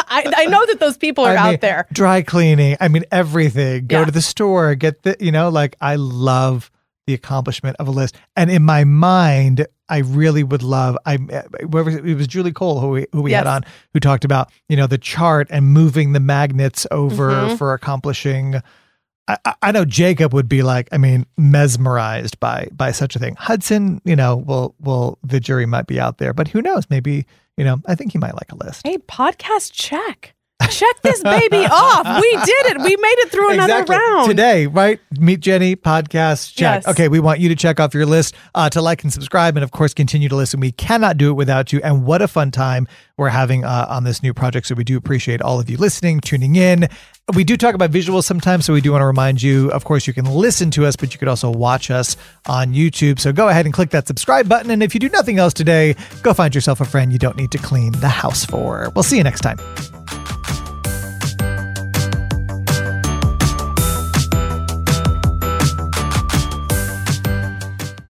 I, 0.09 0.33
I 0.37 0.45
know 0.45 0.65
that 0.67 0.79
those 0.79 0.97
people 0.97 1.25
are 1.25 1.35
I 1.35 1.45
mean, 1.45 1.53
out 1.55 1.61
there. 1.61 1.87
Dry 1.91 2.21
cleaning. 2.21 2.77
I 2.79 2.87
mean, 2.87 3.03
everything. 3.11 3.87
Go 3.87 3.99
Yeah. 3.99 4.05
to 4.05 4.11
the 4.11 4.21
store, 4.21 4.75
get 4.75 5.03
the, 5.03 5.15
you 5.19 5.31
know, 5.31 5.49
like 5.49 5.75
I 5.81 5.95
love 5.95 6.71
the 7.07 7.13
accomplishment 7.13 7.75
of 7.79 7.87
a 7.87 7.91
list. 7.91 8.15
And 8.35 8.51
in 8.51 8.63
my 8.63 8.83
mind, 8.83 9.65
I 9.89 9.99
really 9.99 10.43
would 10.43 10.61
love, 10.63 10.97
I, 11.05 11.17
whoever, 11.61 11.89
it 11.89 12.15
was 12.15 12.27
Julie 12.27 12.51
Cole 12.51 12.79
who 12.79 12.89
we, 12.89 13.07
who 13.13 13.21
we 13.21 13.31
had 13.31 13.47
on, 13.47 13.63
who 13.93 13.99
talked 13.99 14.25
about, 14.25 14.51
you 14.69 14.75
know, 14.77 14.87
the 14.87 14.97
chart 14.97 15.47
and 15.49 15.65
moving 15.67 16.13
the 16.13 16.19
magnets 16.19 16.85
over 16.91 17.31
Mhm. 17.31 17.57
for 17.57 17.73
accomplishing. 17.73 18.61
I, 19.27 19.37
I- 19.61 19.71
know 19.71 19.85
Jacob 19.85 20.33
would 20.33 20.47
be 20.47 20.63
like, 20.63 20.87
I 20.91 20.97
mean, 20.97 21.25
mesmerized 21.37 22.39
by 22.39 22.67
by 22.71 22.91
such 22.91 23.15
a 23.15 23.19
thing. 23.19 23.35
Hudson, 23.35 24.01
you 24.05 24.15
know, 24.15 24.37
well, 24.37 24.75
well, 24.79 25.17
the 25.23 25.39
jury 25.39 25.65
might 25.65 25.87
be 25.87 25.99
out 25.99 26.17
there, 26.17 26.33
but 26.33 26.47
who 26.47 26.61
knows? 26.61 26.89
Maybe, 26.89 27.25
you 27.57 27.65
know, 27.65 27.81
I 27.87 27.95
think 27.95 28.11
he 28.13 28.17
might 28.17 28.35
like 28.35 28.51
a 28.51 28.55
list. 28.55 28.85
Hey, 28.87 28.97
podcast 28.97 29.71
check. 29.73 30.33
Check 30.69 31.01
this 31.01 31.21
baby 31.23 31.65
off. 31.71 32.21
We 32.21 32.31
did 32.31 32.65
it. 32.67 32.77
We 32.81 32.95
made 32.97 33.15
it 33.19 33.31
through 33.31 33.51
another 33.51 33.73
Exactly. 33.81 33.95
round. 33.95 34.29
Today, 34.29 34.67
right? 34.67 34.99
Meet 35.19 35.39
Jenny 35.39 35.75
podcast 35.75 36.55
check. 36.55 36.83
Yes. 36.83 36.87
Okay, 36.87 37.07
we 37.07 37.19
want 37.19 37.39
you 37.39 37.47
to 37.49 37.55
check 37.55 37.79
off 37.79 37.93
your 37.93 38.05
list, 38.05 38.35
uh, 38.55 38.69
to 38.71 38.81
like 38.81 39.03
and 39.03 39.13
subscribe, 39.13 39.55
and 39.55 39.63
of 39.63 39.71
course, 39.71 39.93
continue 39.93 40.29
to 40.29 40.35
listen. 40.35 40.59
We 40.59 40.71
cannot 40.71 41.17
do 41.17 41.29
it 41.29 41.33
without 41.33 41.71
you. 41.71 41.79
And 41.83 42.05
what 42.05 42.21
a 42.21 42.27
fun 42.27 42.51
time 42.51 42.87
we're 43.17 43.29
having 43.29 43.63
uh, 43.65 43.85
on 43.89 44.03
this 44.03 44.21
new 44.21 44.33
project. 44.33 44.67
So 44.67 44.75
we 44.75 44.83
do 44.83 44.97
appreciate 44.97 45.41
all 45.41 45.59
of 45.59 45.69
you 45.69 45.77
listening, 45.77 46.19
tuning 46.21 46.55
in. 46.55 46.87
We 47.35 47.43
do 47.43 47.55
talk 47.57 47.75
about 47.75 47.91
visuals 47.91 48.23
sometimes, 48.23 48.65
so 48.65 48.73
we 48.73 48.81
do 48.81 48.91
want 48.91 49.01
to 49.01 49.05
remind 49.07 49.41
you. 49.41 49.69
Of 49.71 49.83
course, 49.85 50.05
you 50.07 50.13
can 50.13 50.25
listen 50.25 50.69
to 50.71 50.85
us, 50.85 50.95
but 50.95 51.13
you 51.13 51.19
could 51.19 51.27
also 51.27 51.49
watch 51.51 51.91
us 51.91 52.15
on 52.47 52.73
YouTube. 52.73 53.19
So 53.19 53.31
go 53.31 53.47
ahead 53.49 53.65
and 53.65 53.73
click 53.73 53.89
that 53.91 54.07
subscribe 54.07 54.47
button. 54.49 54.71
And 54.71 54.81
if 54.83 54.93
you 54.93 54.99
do 54.99 55.09
nothing 55.09 55.37
else 55.39 55.53
today, 55.53 55.95
go 56.23 56.33
find 56.33 56.53
yourself 56.55 56.81
a 56.81 56.85
friend 56.85 57.11
you 57.11 57.19
don't 57.19 57.37
need 57.37 57.51
to 57.51 57.57
clean 57.57 57.91
the 57.93 58.09
house 58.09 58.45
for. 58.45 58.91
We'll 58.95 59.03
see 59.03 59.17
you 59.17 59.23
next 59.23 59.41
time. 59.41 59.57